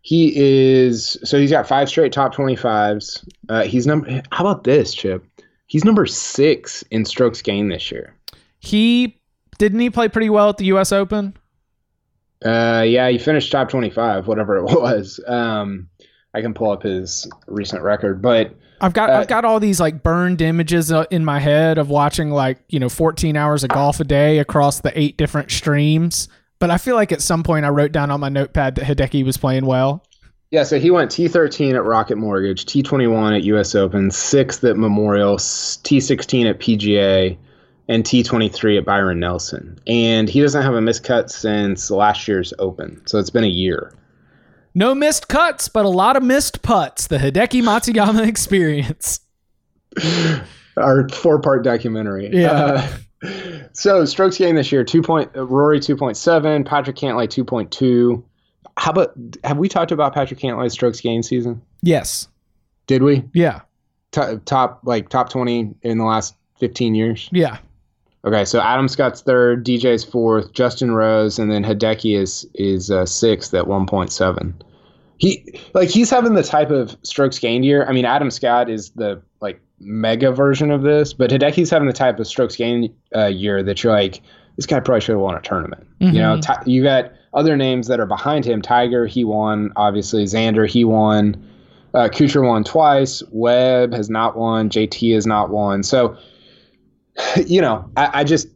he 0.00 0.32
is 0.34 1.18
so 1.24 1.38
he's 1.38 1.50
got 1.50 1.68
five 1.68 1.88
straight 1.88 2.12
top 2.12 2.34
25s. 2.34 3.28
Uh, 3.48 3.62
he's 3.64 3.86
number 3.86 4.22
How 4.32 4.46
about 4.46 4.64
this, 4.64 4.94
Chip? 4.94 5.24
He's 5.66 5.84
number 5.84 6.04
6 6.06 6.84
in 6.90 7.04
strokes 7.04 7.40
gained 7.40 7.70
this 7.70 7.90
year. 7.90 8.14
He 8.58 9.18
didn't 9.58 9.80
he 9.80 9.90
play 9.90 10.08
pretty 10.08 10.28
well 10.30 10.48
at 10.48 10.56
the 10.56 10.66
US 10.66 10.92
Open? 10.92 11.36
Uh 12.44 12.84
yeah, 12.86 13.08
he 13.08 13.18
finished 13.18 13.52
top 13.52 13.68
25, 13.68 14.26
whatever 14.26 14.56
it 14.56 14.64
was. 14.64 15.20
Um 15.26 15.88
I 16.34 16.40
can 16.40 16.54
pull 16.54 16.70
up 16.70 16.82
his 16.82 17.28
recent 17.46 17.82
record, 17.82 18.22
but 18.22 18.54
I've 18.80 18.94
got 18.94 19.10
uh, 19.10 19.14
I've 19.14 19.28
got 19.28 19.44
all 19.44 19.60
these 19.60 19.80
like 19.80 20.02
burned 20.02 20.42
images 20.42 20.90
uh, 20.90 21.04
in 21.10 21.24
my 21.24 21.38
head 21.38 21.78
of 21.78 21.88
watching 21.88 22.30
like 22.30 22.58
you 22.68 22.80
know 22.80 22.88
14 22.88 23.36
hours 23.36 23.62
of 23.64 23.70
golf 23.70 24.00
a 24.00 24.04
day 24.04 24.38
across 24.38 24.80
the 24.80 24.98
eight 24.98 25.16
different 25.16 25.50
streams. 25.50 26.28
But 26.58 26.70
I 26.70 26.78
feel 26.78 26.94
like 26.94 27.12
at 27.12 27.20
some 27.20 27.42
point 27.42 27.64
I 27.64 27.70
wrote 27.70 27.92
down 27.92 28.10
on 28.10 28.20
my 28.20 28.28
notepad 28.28 28.76
that 28.76 28.84
Hideki 28.84 29.24
was 29.24 29.36
playing 29.36 29.66
well. 29.66 30.04
Yeah, 30.52 30.64
so 30.64 30.78
he 30.78 30.90
went 30.90 31.10
T13 31.10 31.74
at 31.74 31.82
Rocket 31.82 32.16
Mortgage, 32.16 32.66
T21 32.66 33.36
at 33.36 33.42
U.S. 33.44 33.74
Open, 33.74 34.10
sixth 34.10 34.62
at 34.64 34.76
Memorial, 34.76 35.38
T16 35.38 36.50
at 36.50 36.60
PGA, 36.60 37.38
and 37.88 38.04
T23 38.04 38.78
at 38.78 38.84
Byron 38.84 39.18
Nelson. 39.18 39.78
And 39.86 40.28
he 40.28 40.42
doesn't 40.42 40.62
have 40.62 40.74
a 40.74 40.80
miscut 40.80 41.30
since 41.30 41.90
last 41.90 42.28
year's 42.28 42.52
Open, 42.58 43.00
so 43.06 43.18
it's 43.18 43.30
been 43.30 43.44
a 43.44 43.48
year. 43.48 43.94
No 44.74 44.94
missed 44.94 45.28
cuts, 45.28 45.68
but 45.68 45.84
a 45.84 45.88
lot 45.88 46.16
of 46.16 46.22
missed 46.22 46.62
putts. 46.62 47.06
The 47.06 47.18
Hideki 47.18 47.62
Matsuyama 47.62 48.26
experience. 48.28 49.20
Our 50.76 51.08
four-part 51.10 51.62
documentary. 51.64 52.30
Yeah. 52.32 52.88
Uh, 53.22 53.68
so 53.72 54.04
strokes 54.04 54.38
gained 54.38 54.56
this 54.58 54.72
year: 54.72 54.84
two 54.84 55.02
point 55.02 55.30
Rory 55.34 55.78
two 55.80 55.96
point 55.96 56.16
seven, 56.16 56.64
Patrick 56.64 56.96
Cantlay 56.96 57.28
two 57.28 57.44
point 57.44 57.70
two. 57.70 58.24
How 58.78 58.90
about 58.90 59.12
have 59.44 59.58
we 59.58 59.68
talked 59.68 59.92
about 59.92 60.14
Patrick 60.14 60.40
Cantlay's 60.40 60.72
strokes 60.72 61.00
gained 61.00 61.24
season? 61.26 61.60
Yes. 61.82 62.28
Did 62.86 63.02
we? 63.02 63.24
Yeah. 63.34 63.60
T- 64.12 64.36
top 64.44 64.80
like 64.84 65.08
top 65.08 65.30
twenty 65.30 65.74
in 65.82 65.98
the 65.98 66.04
last 66.04 66.34
fifteen 66.58 66.94
years. 66.94 67.28
Yeah. 67.32 67.58
Okay, 68.24 68.44
so 68.44 68.60
Adam 68.60 68.86
Scott's 68.86 69.20
third, 69.20 69.66
DJ's 69.66 70.04
fourth, 70.04 70.52
Justin 70.52 70.92
Rose, 70.92 71.38
and 71.38 71.50
then 71.50 71.64
Hideki 71.64 72.16
is 72.16 72.46
is 72.54 72.90
uh, 72.90 73.04
sixth 73.04 73.52
at 73.52 73.66
one 73.66 73.86
point 73.86 74.12
seven. 74.12 74.54
He 75.18 75.60
like 75.74 75.88
he's 75.88 76.10
having 76.10 76.34
the 76.34 76.42
type 76.42 76.70
of 76.70 76.96
strokes 77.02 77.38
gained 77.38 77.64
year. 77.64 77.84
I 77.84 77.92
mean, 77.92 78.04
Adam 78.04 78.30
Scott 78.30 78.70
is 78.70 78.90
the 78.90 79.20
like 79.40 79.60
mega 79.80 80.30
version 80.30 80.70
of 80.70 80.82
this, 80.82 81.12
but 81.12 81.30
Hideki's 81.30 81.70
having 81.70 81.88
the 81.88 81.92
type 81.92 82.20
of 82.20 82.26
strokes 82.26 82.54
gained 82.54 82.90
uh, 83.14 83.26
year 83.26 83.62
that 83.62 83.82
you're 83.82 83.92
like, 83.92 84.20
this 84.56 84.66
guy 84.66 84.78
probably 84.78 85.00
should 85.00 85.12
have 85.12 85.20
won 85.20 85.36
a 85.36 85.40
tournament. 85.40 85.86
Mm-hmm. 86.00 86.14
You 86.14 86.20
know, 86.20 86.40
t- 86.40 86.70
you 86.70 86.82
got 86.82 87.12
other 87.34 87.56
names 87.56 87.88
that 87.88 87.98
are 87.98 88.06
behind 88.06 88.44
him. 88.44 88.62
Tiger, 88.62 89.06
he 89.06 89.24
won. 89.24 89.72
Obviously, 89.74 90.24
Xander, 90.24 90.68
he 90.68 90.84
won. 90.84 91.48
Uh, 91.94 92.08
Kuchar 92.08 92.46
won 92.46 92.62
twice. 92.62 93.22
Webb 93.30 93.92
has 93.92 94.08
not 94.08 94.36
won. 94.36 94.70
JT 94.70 95.14
has 95.14 95.26
not 95.26 95.50
won. 95.50 95.82
So 95.82 96.16
you 97.46 97.60
know, 97.60 97.90
I, 97.96 98.20
I 98.20 98.24
just 98.24 98.48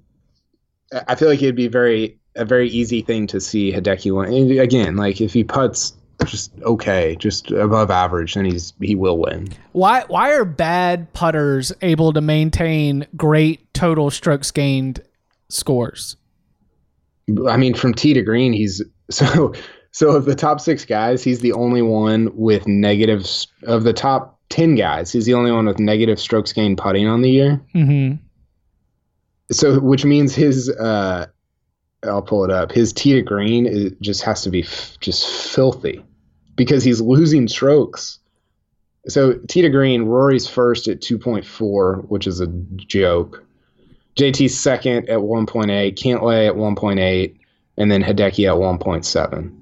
I 1.09 1.15
feel 1.15 1.29
like 1.29 1.43
it'd 1.43 1.57
be 1.57 1.69
very 1.69 2.19
a 2.37 2.45
very 2.45 2.69
easy 2.69 3.03
thing 3.03 3.27
to 3.29 3.41
see 3.41 3.73
Hideki 3.73 4.15
win. 4.15 4.33
And 4.33 4.61
again, 4.61 4.97
like 4.97 5.21
if 5.21 5.33
he 5.33 5.43
puts 5.43 5.95
just 6.25 6.53
okay, 6.63 7.17
just 7.19 7.51
above 7.51 7.91
average, 7.91 8.35
then 8.35 8.45
he's 8.45 8.73
he 8.81 8.95
will 8.95 9.19
win. 9.19 9.49
Why 9.73 10.05
why 10.09 10.33
are 10.33 10.45
bad 10.45 11.13
putters 11.13 11.73
able 11.83 12.13
to 12.13 12.21
maintain 12.21 13.07
great 13.17 13.73
total 13.75 14.11
strokes 14.11 14.51
gained 14.51 15.01
scores? 15.49 16.17
I 17.49 17.57
mean, 17.57 17.75
from 17.75 17.93
tee 17.93 18.15
to 18.15 18.23
green, 18.23 18.53
he's 18.53 18.83
so 19.11 19.53
so 19.91 20.11
of 20.11 20.27
the 20.27 20.35
top 20.35 20.61
six 20.61 20.85
guys, 20.85 21.23
he's 21.23 21.41
the 21.41 21.53
only 21.53 21.83
one 21.83 22.31
with 22.35 22.67
negatives. 22.67 23.49
Of 23.65 23.85
the 23.85 23.93
top 23.93 24.39
ten 24.49 24.75
guys, 24.75 25.13
he's 25.13 25.27
the 25.27 25.35
only 25.35 25.53
one 25.53 25.67
with 25.67 25.79
negative 25.79 26.21
strokes 26.21 26.53
gained 26.53 26.79
putting 26.79 27.07
on 27.07 27.23
the 27.23 27.31
year. 27.31 27.61
Mm-hmm. 27.75 28.23
So, 29.51 29.79
which 29.81 30.05
means 30.05 30.35
his 30.35 30.71
uh, 30.71 31.27
I'll 32.03 32.23
pull 32.23 32.45
it 32.45 32.51
up. 32.51 32.73
His 32.73 32.93
tee 32.93 33.13
to 33.15 33.23
green 33.23 33.67
is, 33.67 33.93
just 34.01 34.23
has 34.23 34.43
to 34.43 34.51
be 34.51 34.63
f- 34.63 34.97
just 35.01 35.27
filthy 35.27 36.05
because 36.57 36.85
he's 36.85 37.01
losing 37.01 37.49
strokes. 37.49 38.19
So 39.09 39.35
tee 39.49 39.63
to 39.63 39.69
green, 39.69 40.03
Rory's 40.03 40.49
first 40.49 40.89
at 40.89 41.01
2.4, 41.01 42.09
which 42.09 42.27
is 42.27 42.41
a 42.41 42.49
joke. 42.77 43.45
JT's 44.17 44.59
second 44.59 45.09
at 45.09 45.19
1.8, 45.19 45.95
Cantlay 45.95 46.49
at 46.49 46.55
1.8, 46.55 47.37
and 47.77 47.91
then 47.91 48.03
Hideki 48.03 48.49
at 48.49 48.57
1.7. 48.57 49.55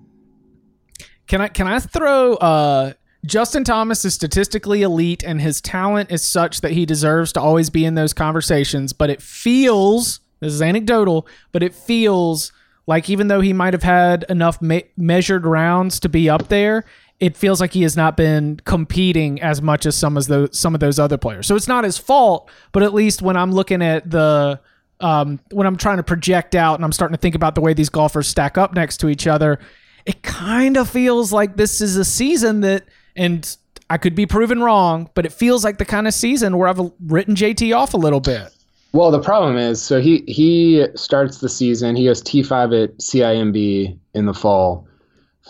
Can 1.27 1.41
I 1.41 1.49
can 1.49 1.67
I 1.67 1.81
throw 1.81 2.35
uh 2.35 2.93
Justin 3.25 3.65
Thomas 3.65 4.05
is 4.05 4.15
statistically 4.15 4.83
elite 4.83 5.23
and 5.23 5.41
his 5.41 5.61
talent 5.61 6.11
is 6.11 6.25
such 6.25 6.61
that 6.61 6.73
he 6.73 6.85
deserves 6.85 7.33
to 7.33 7.41
always 7.41 7.71
be 7.71 7.85
in 7.85 7.95
those 7.95 8.13
conversations, 8.13 8.93
but 8.93 9.11
it 9.11 9.23
feels 9.23 10.21
this 10.41 10.53
is 10.53 10.63
anecdotal, 10.63 11.27
but 11.53 11.63
it 11.63 11.75
feels 11.75 12.53
like 12.87 13.09
even 13.09 13.29
though 13.29 13.41
he 13.41 13.53
might 13.53 13.73
have 13.73 13.83
had 13.83 14.27
enough 14.29 14.61
me- 14.61 14.85
measured 14.97 15.47
rounds 15.47 15.99
to 16.01 16.09
be 16.09 16.29
up 16.29 16.49
there, 16.49 16.85
it 17.19 17.37
feels 17.37 17.61
like 17.61 17.73
he 17.73 17.83
has 17.83 17.97
not 17.97 18.17
been 18.17 18.61
competing 18.65 19.41
as 19.41 19.63
much 19.63 19.87
as 19.87 19.97
some 19.97 20.17
of 20.17 20.27
those 20.27 20.59
some 20.59 20.75
of 20.75 20.81
those 20.81 20.99
other 20.99 21.17
players. 21.17 21.47
So 21.47 21.57
it's 21.57 21.69
not 21.69 21.85
his 21.85 21.97
fault, 21.97 22.51
but 22.73 22.83
at 22.83 22.93
least 22.93 23.23
when 23.23 23.37
I'm 23.37 23.53
looking 23.53 23.81
at 23.81 24.11
the 24.11 24.61
um, 25.01 25.41
when 25.51 25.67
I'm 25.67 25.77
trying 25.77 25.97
to 25.97 26.03
project 26.03 26.55
out 26.55 26.75
and 26.75 26.85
I'm 26.85 26.93
starting 26.93 27.17
to 27.17 27.21
think 27.21 27.35
about 27.35 27.55
the 27.55 27.61
way 27.61 27.73
these 27.73 27.89
golfers 27.89 28.29
stack 28.29 28.59
up 28.59 28.75
next 28.75 28.99
to 28.99 29.09
each 29.09 29.27
other, 29.27 29.59
it 30.05 30.23
kind 30.23 30.77
of 30.77 30.89
feels 30.89 31.33
like 31.33 31.57
this 31.57 31.81
is 31.81 31.97
a 31.97 32.05
season 32.05 32.61
that, 32.61 32.85
and 33.17 33.57
I 33.91 33.99
could 33.99 34.15
be 34.15 34.27
proven 34.27 34.61
wrong, 34.63 35.11
but 35.15 35.27
it 35.27 35.33
feels 35.33 35.65
like 35.65 35.79
the 35.79 35.85
kind 35.85 36.07
of 36.07 36.15
season 36.15 36.57
where 36.57 36.69
I've 36.69 36.81
written 37.07 37.35
JT 37.35 37.77
off 37.77 37.95
a 37.95 37.99
little 37.99 38.21
bit. 38.21 38.49
Well, 38.93 39.11
the 39.11 39.21
problem 39.21 39.57
is, 39.57 39.83
so 39.83 40.01
he 40.01 40.23
he 40.29 40.87
starts 40.95 41.39
the 41.39 41.49
season. 41.49 41.97
He 41.97 42.05
goes 42.05 42.23
T 42.23 42.43
five 42.43 42.73
at 42.73 42.97
CIMB 42.99 43.99
in 44.15 44.27
the 44.27 44.35
fall, 44.35 44.87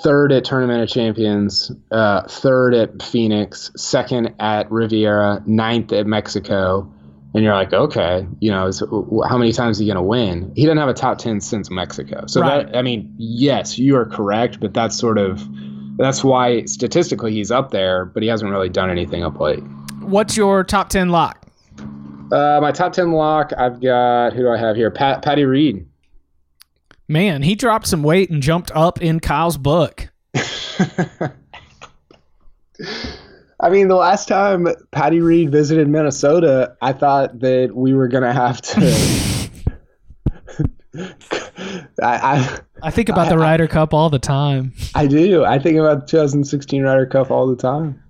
third 0.03 0.33
at 0.33 0.45
Tournament 0.45 0.83
of 0.83 0.89
Champions, 0.89 1.71
uh, 1.91 2.23
third 2.23 2.75
at 2.75 3.03
Phoenix, 3.03 3.71
second 3.77 4.35
at 4.41 4.71
Riviera, 4.71 5.43
ninth 5.47 5.93
at 5.93 6.07
Mexico, 6.07 6.91
and 7.35 7.45
you're 7.45 7.53
like, 7.55 7.75
okay, 7.75 8.27
you 8.41 8.51
know, 8.51 8.71
so 8.71 9.23
how 9.29 9.37
many 9.37 9.53
times 9.53 9.77
is 9.77 9.81
he 9.81 9.87
going 9.87 9.97
to 9.97 10.03
win? 10.03 10.51
He 10.57 10.63
didn't 10.63 10.79
have 10.79 10.89
a 10.89 10.95
top 10.95 11.19
ten 11.19 11.39
since 11.41 11.71
Mexico. 11.71 12.25
So 12.27 12.41
Right. 12.41 12.67
that 12.67 12.77
I 12.77 12.81
mean, 12.81 13.15
yes, 13.19 13.79
you 13.79 13.95
are 13.97 14.07
correct, 14.07 14.59
but 14.59 14.73
that's 14.73 14.97
sort 14.97 15.19
of 15.19 15.47
that's 15.97 16.25
why 16.25 16.65
statistically 16.65 17.33
he's 17.33 17.51
up 17.51 17.71
there, 17.71 18.05
but 18.05 18.23
he 18.23 18.29
hasn't 18.29 18.51
really 18.51 18.69
done 18.69 18.91
anything 18.91 19.23
up 19.23 19.39
late. 19.41 19.63
What's 20.01 20.37
your 20.37 20.65
top 20.65 20.89
10 20.91 21.11
lock? 21.11 21.45
Uh, 22.33 22.59
my 22.61 22.73
top 22.73 22.93
ten 22.93 23.13
lock, 23.13 23.53
I've 23.57 23.81
got 23.81 24.33
who 24.33 24.43
do 24.43 24.49
I 24.49 24.57
have 24.57 24.75
here? 24.77 24.91
Pat 24.91 25.23
Patty 25.23 25.45
Reed. 25.45 25.87
Man, 27.07 27.43
he 27.43 27.55
dropped 27.55 27.87
some 27.87 28.03
weight 28.03 28.31
and 28.31 28.43
jumped 28.43 28.73
up 28.73 29.01
in 29.03 29.21
Kyle's 29.21 29.59
book. 29.59 30.09
I 33.61 33.71
mean, 33.71 33.89
the 33.89 33.95
last 33.95 34.27
time 34.27 34.67
Patty 34.91 35.21
Reed 35.21 35.53
visited 35.53 35.87
Minnesota, 35.89 36.77
I 36.83 36.93
thought 36.93 37.39
that 37.41 37.71
we 37.75 37.95
were 37.95 38.09
gonna 38.09 38.33
have 38.33 38.61
to. 38.63 39.51
I, 42.03 42.61
I 42.83 42.91
think 42.91 43.09
about 43.09 43.29
the 43.29 43.39
Ryder 43.39 43.69
Cup 43.69 43.95
all 43.95 44.11
the 44.11 44.19
time. 44.19 44.73
I 44.95 45.05
I 45.05 45.07
do. 45.07 45.45
I 45.45 45.59
think 45.59 45.79
about 45.79 46.01
the 46.01 46.07
2016 46.07 46.83
Ryder 46.83 47.07
Cup 47.07 47.31
all 47.31 47.47
the 47.47 47.57
time. 47.57 48.01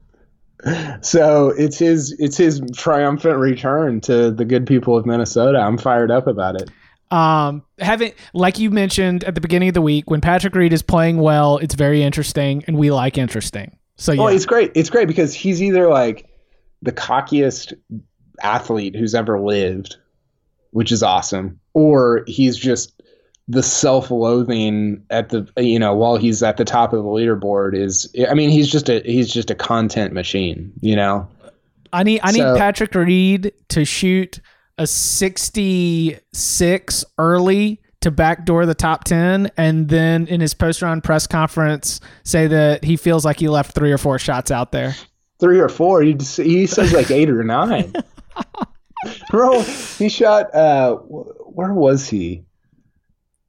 So 1.03 1.49
it's 1.51 1.79
his 1.79 2.13
it's 2.19 2.37
his 2.37 2.63
triumphant 2.75 3.37
return 3.37 4.01
to 4.03 4.31
the 4.31 4.45
good 4.45 4.67
people 4.67 4.97
of 4.97 5.05
Minnesota. 5.05 5.59
I'm 5.59 5.77
fired 5.77 6.11
up 6.11 6.27
about 6.27 6.61
it. 6.61 6.71
Um, 7.11 7.63
having 7.79 8.13
like 8.33 8.59
you 8.59 8.71
mentioned 8.71 9.25
at 9.25 9.35
the 9.35 9.41
beginning 9.41 9.69
of 9.69 9.75
the 9.75 9.83
week, 9.83 10.11
when 10.11 10.21
Patrick 10.21 10.55
Reed 10.55 10.73
is 10.73 10.83
playing 10.83 11.19
well, 11.19 11.59
it's 11.59 11.75
very 11.75 12.03
interesting, 12.03 12.65
and 12.67 12.79
we 12.79 12.91
like 12.91 13.19
interesting. 13.19 13.77
So 13.97 14.13
yeah, 14.13 14.21
Well, 14.21 14.29
it's 14.35 14.47
great. 14.47 14.73
It's 14.75 14.91
great 14.91 15.07
because 15.07 15.35
he's 15.35 15.63
either 15.63 15.89
like 15.89 16.29
the 16.83 16.93
cockiest 16.93 17.75
athlete 18.43 18.97
who's 18.97 19.15
ever 19.15 19.39
lived, 19.39 19.97
which 20.71 20.91
is 20.91 21.03
awesome, 21.03 21.61
or 21.75 22.25
he's 22.27 22.57
just 22.57 23.03
the 23.47 23.63
self-loathing 23.63 25.05
at 25.11 25.29
the 25.29 25.47
you 25.59 25.79
know 25.79 25.95
while 25.95 26.17
he's 26.17 26.43
at 26.43 26.57
the 26.57 26.65
top 26.65 26.95
of 26.95 27.05
the 27.05 27.09
leaderboard 27.09 27.77
is 27.77 28.11
I 28.29 28.35
mean 28.35 28.51
he's 28.51 28.69
just 28.69 28.89
a 28.89 29.01
he's 29.05 29.33
just 29.33 29.51
a 29.51 29.55
content 29.55 30.13
machine, 30.15 30.73
you 30.81 30.97
know. 30.97 31.29
I 31.93 32.03
need 32.03 32.21
I 32.23 32.33
need 32.33 32.57
Patrick 32.57 32.95
Reed 32.95 33.53
to 33.69 33.85
shoot 33.85 34.41
a 34.79 34.87
66 34.87 37.05
early 37.19 37.83
to 38.01 38.11
backdoor 38.11 38.65
the 38.67 38.75
top 38.75 39.05
10 39.05 39.51
and 39.57 39.89
then 39.89 40.27
in 40.27 40.41
his 40.41 40.55
post 40.55 40.83
round 40.83 41.05
press 41.05 41.27
conference 41.27 42.01
say 42.25 42.47
that 42.47 42.85
he 42.85 42.97
feels 42.97 43.25
like 43.25 43.39
he 43.39 43.49
left 43.49 43.75
three 43.75 43.93
or 43.93 43.99
four 43.99 44.19
shots 44.19 44.51
out 44.51 44.73
there. 44.73 44.95
Three 45.39 45.61
or 45.61 45.69
four, 45.69 46.03
he 46.03 46.17
he 46.37 46.67
says 46.67 46.93
like 46.93 47.11
eight 47.11 47.29
or 47.29 47.45
nine. 47.45 47.93
Bro, 49.31 49.61
he 49.61 50.09
shot. 50.09 50.55
Uh, 50.55 50.95
where 50.97 51.75
was 51.75 52.09
he? 52.09 52.45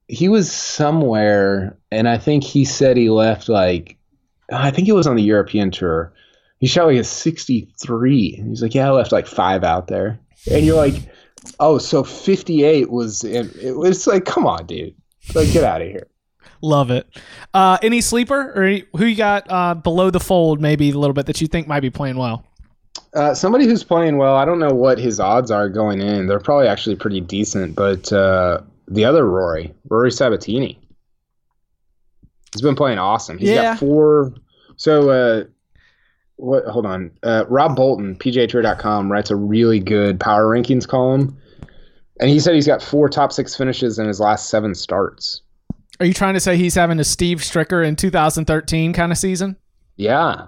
He 0.07 0.29
was 0.29 0.51
somewhere, 0.51 1.77
and 1.91 2.07
I 2.07 2.17
think 2.17 2.43
he 2.43 2.65
said 2.65 2.97
he 2.97 3.09
left 3.09 3.49
like. 3.49 3.97
I 4.51 4.69
think 4.69 4.87
it 4.87 4.93
was 4.93 5.07
on 5.07 5.15
the 5.15 5.23
European 5.23 5.71
tour. 5.71 6.13
He 6.59 6.67
shot 6.67 6.85
like 6.85 6.97
a 6.97 7.03
63. 7.03 8.35
And 8.37 8.49
he's 8.49 8.61
like, 8.61 8.75
"Yeah, 8.75 8.87
I 8.87 8.91
left 8.91 9.11
like 9.11 9.27
five 9.27 9.63
out 9.63 9.87
there." 9.87 10.19
And 10.51 10.65
you're 10.65 10.75
like, 10.75 10.95
"Oh, 11.59 11.79
so 11.79 12.03
58 12.03 12.91
was." 12.91 13.23
It, 13.23 13.55
it 13.55 13.75
was 13.75 14.05
like, 14.05 14.25
come 14.25 14.45
on, 14.45 14.67
dude. 14.67 14.93
Like, 15.33 15.51
get 15.51 15.63
out 15.63 15.81
of 15.81 15.87
here. 15.87 16.07
Love 16.61 16.91
it. 16.91 17.07
Uh, 17.53 17.77
any 17.81 18.01
sleeper 18.01 18.53
or 18.55 18.63
any, 18.63 18.85
who 18.95 19.05
you 19.05 19.15
got 19.15 19.45
uh, 19.49 19.73
below 19.73 20.09
the 20.09 20.19
fold 20.19 20.61
maybe 20.61 20.89
a 20.89 20.97
little 20.97 21.13
bit 21.13 21.25
that 21.27 21.41
you 21.41 21.47
think 21.47 21.67
might 21.67 21.81
be 21.81 21.89
playing 21.89 22.17
well? 22.17 22.45
Uh, 23.13 23.33
somebody 23.33 23.65
who's 23.65 23.83
playing 23.83 24.17
well. 24.17 24.35
I 24.35 24.45
don't 24.45 24.59
know 24.59 24.73
what 24.73 24.97
his 24.97 25.19
odds 25.19 25.51
are 25.51 25.69
going 25.69 26.01
in. 26.01 26.27
They're 26.27 26.39
probably 26.39 26.67
actually 26.67 26.95
pretty 26.95 27.21
decent. 27.21 27.75
But 27.75 28.11
uh, 28.11 28.61
the 28.87 29.05
other 29.05 29.27
Rory, 29.29 29.73
Rory 29.89 30.09
Sabbatini, 30.11 30.77
he's 32.53 32.61
been 32.61 32.75
playing 32.75 32.97
awesome. 32.99 33.37
He's 33.37 33.49
Yeah. 33.49 33.63
got 33.73 33.79
four. 33.79 34.33
So, 34.77 35.09
uh, 35.09 35.43
what? 36.37 36.65
Hold 36.65 36.85
on. 36.85 37.11
Uh, 37.23 37.45
Rob 37.47 37.75
Bolton, 37.75 38.15
PGAtour.com, 38.17 39.11
writes 39.11 39.31
a 39.31 39.35
really 39.35 39.79
good 39.79 40.19
power 40.19 40.45
rankings 40.45 40.87
column, 40.87 41.37
and 42.19 42.29
he 42.29 42.39
said 42.39 42.55
he's 42.55 42.67
got 42.67 42.81
four 42.83 43.07
top 43.09 43.31
six 43.31 43.55
finishes 43.55 43.97
in 43.99 44.07
his 44.07 44.19
last 44.19 44.49
seven 44.49 44.75
starts. 44.75 45.41
Are 45.99 46.05
you 46.05 46.13
trying 46.13 46.33
to 46.33 46.41
say 46.41 46.57
he's 46.57 46.75
having 46.75 46.99
a 46.99 47.05
Steve 47.05 47.37
Stricker 47.39 47.85
in 47.87 47.95
2013 47.95 48.91
kind 48.91 49.13
of 49.13 49.17
season? 49.17 49.55
Yeah, 49.95 50.47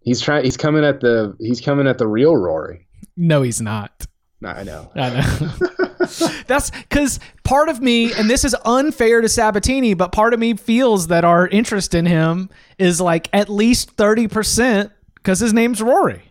he's 0.00 0.20
trying. 0.20 0.44
He's 0.44 0.58
coming 0.58 0.84
at 0.84 1.00
the. 1.00 1.34
He's 1.40 1.62
coming 1.62 1.86
at 1.86 1.96
the 1.96 2.06
real 2.06 2.36
Rory. 2.36 2.86
No, 3.16 3.40
he's 3.40 3.62
not. 3.62 4.06
No, 4.42 4.50
I 4.50 4.62
know. 4.64 4.90
I 4.96 5.10
know. 5.10 5.88
That's 6.46 6.70
because 6.70 7.20
part 7.42 7.68
of 7.68 7.80
me, 7.80 8.12
and 8.12 8.28
this 8.28 8.44
is 8.44 8.56
unfair 8.64 9.20
to 9.20 9.28
Sabbatini, 9.28 9.96
but 9.96 10.12
part 10.12 10.34
of 10.34 10.40
me 10.40 10.54
feels 10.54 11.08
that 11.08 11.24
our 11.24 11.48
interest 11.48 11.94
in 11.94 12.06
him 12.06 12.50
is 12.78 13.00
like 13.00 13.28
at 13.32 13.48
least 13.48 13.96
30% 13.96 14.90
because 15.14 15.40
his 15.40 15.52
name's 15.52 15.80
Rory. 15.80 16.22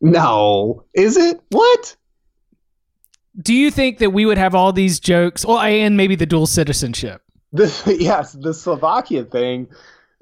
No, 0.00 0.84
is 0.94 1.16
it? 1.16 1.40
What? 1.50 1.96
Do 3.40 3.54
you 3.54 3.70
think 3.70 3.98
that 3.98 4.10
we 4.10 4.26
would 4.26 4.38
have 4.38 4.54
all 4.54 4.72
these 4.72 5.00
jokes? 5.00 5.44
Well, 5.44 5.56
I 5.56 5.70
and 5.70 5.96
maybe 5.96 6.14
the 6.14 6.26
dual 6.26 6.46
citizenship. 6.46 7.22
Yes, 7.86 8.32
the 8.32 8.52
Slovakia 8.52 9.24
thing. 9.24 9.68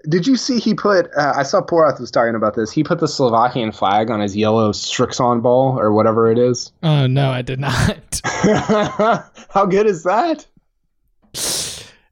Did 0.09 0.27
you 0.27 0.37
see 0.37 0.59
he 0.59 0.75
put? 0.75 1.11
Uh, 1.17 1.33
I 1.37 1.43
saw 1.43 1.61
Porath 1.61 2.01
was 2.01 2.11
talking 2.11 2.35
about 2.35 2.55
this. 2.55 2.73
He 2.73 2.83
put 2.83 2.99
the 2.99 3.09
Slovakian 3.09 3.73
flag 3.73 4.11
on 4.11 4.21
his 4.21 4.37
yellow 4.37 4.73
Srixon 4.73 5.43
ball 5.43 5.79
or 5.79 5.93
whatever 5.93 6.31
it 6.31 6.39
is. 6.39 6.73
Oh, 6.83 7.07
no, 7.07 7.31
I 7.31 7.43
did 7.43 7.61
not. 7.61 8.21
How 8.25 9.67
good 9.67 9.87
is 9.87 10.03
that? 10.05 10.47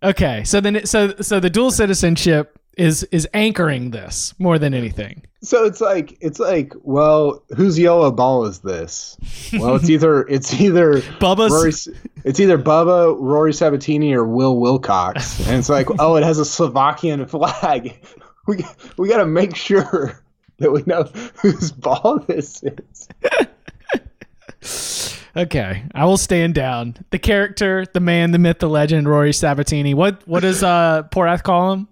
okay. 0.02 0.44
So 0.44 0.60
then, 0.60 0.76
it, 0.76 0.88
so, 0.88 1.14
so 1.20 1.40
the 1.40 1.50
dual 1.50 1.70
citizenship 1.70 2.58
is, 2.76 3.02
is 3.04 3.28
anchoring 3.34 3.90
this 3.90 4.34
more 4.38 4.58
than 4.58 4.74
anything. 4.74 5.22
So 5.42 5.64
it's 5.64 5.80
like 5.80 6.18
it's 6.20 6.38
like 6.38 6.74
well 6.82 7.42
whose 7.56 7.78
yellow 7.78 8.10
ball 8.10 8.44
is 8.44 8.58
this 8.58 9.16
well 9.54 9.76
it's 9.76 9.88
either 9.88 10.22
it's 10.28 10.60
either 10.60 11.00
Bubba's. 11.18 11.52
Rory, 11.52 11.96
it's 12.24 12.38
either 12.40 12.58
Bubba, 12.58 13.16
Rory 13.18 13.52
Sabbatini, 13.52 14.12
or 14.12 14.24
Will 14.26 14.58
Wilcox, 14.60 15.40
and 15.48 15.56
it's 15.58 15.70
like, 15.70 15.86
oh, 15.98 16.16
it 16.16 16.22
has 16.24 16.38
a 16.38 16.44
Slovakian 16.44 17.26
flag. 17.26 17.98
We 18.46 18.64
we 18.96 19.08
got 19.08 19.18
to 19.18 19.26
make 19.26 19.54
sure 19.54 20.18
that 20.58 20.72
we 20.72 20.82
know 20.86 21.04
whose 21.40 21.70
ball 21.70 22.18
this 22.26 22.62
is. 22.64 23.08
Okay, 25.36 25.84
I 25.94 26.04
will 26.06 26.16
stand 26.16 26.54
down. 26.54 26.96
The 27.10 27.18
character, 27.18 27.86
the 27.92 28.00
man, 28.00 28.32
the 28.32 28.38
myth, 28.38 28.58
the 28.58 28.68
legend, 28.68 29.08
Rory 29.08 29.30
Sabbatini. 29.30 29.94
What 29.94 30.26
what 30.26 30.40
does 30.40 30.64
uh 30.64 31.04
Porath 31.12 31.44
call 31.44 31.72
him? 31.72 31.88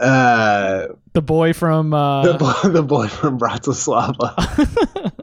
Uh, 0.00 0.88
The 1.14 1.22
boy 1.22 1.52
from 1.52 1.92
uh 1.92 2.22
the 2.22 2.34
boy, 2.38 2.52
the 2.68 2.82
boy 2.82 3.08
from 3.08 3.38
Bratislava. 3.38 4.34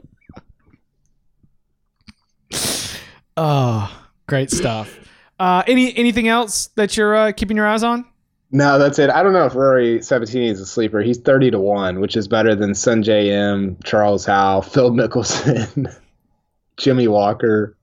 Oh, 3.38 4.06
great 4.26 4.50
stuff. 4.50 4.98
Uh 5.38 5.62
any 5.66 5.94
anything 5.96 6.28
else 6.28 6.68
that 6.76 6.96
you're 6.96 7.14
uh, 7.14 7.32
keeping 7.32 7.56
your 7.56 7.66
eyes 7.66 7.82
on? 7.82 8.06
No, 8.50 8.78
that's 8.78 8.98
it. 8.98 9.10
I 9.10 9.22
don't 9.22 9.34
know 9.34 9.44
if 9.44 9.54
Rory 9.54 9.98
Sabbatini 9.98 10.50
is 10.50 10.60
a 10.60 10.64
sleeper. 10.66 11.02
He's 11.02 11.18
thirty 11.18 11.50
to 11.50 11.58
one, 11.60 12.00
which 12.00 12.16
is 12.16 12.26
better 12.28 12.54
than 12.54 12.70
Sungjae 12.70 13.26
Im, 13.26 13.76
Charles 13.84 14.24
Howe, 14.24 14.62
Phil 14.62 14.90
Mickelson, 14.92 15.94
Jimmy 16.78 17.08
Walker. 17.08 17.76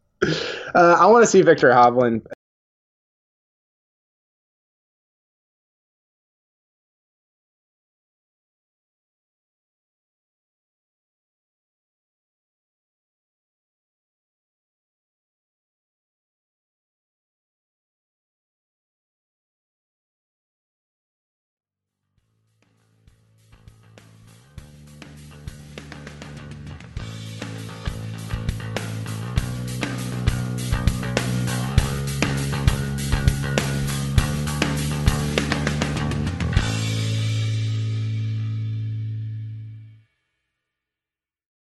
Uh, 0.73 0.95
I 0.99 1.05
want 1.05 1.21
to 1.23 1.27
see 1.27 1.41
Viktor 1.43 1.69
Hovland 1.69 2.25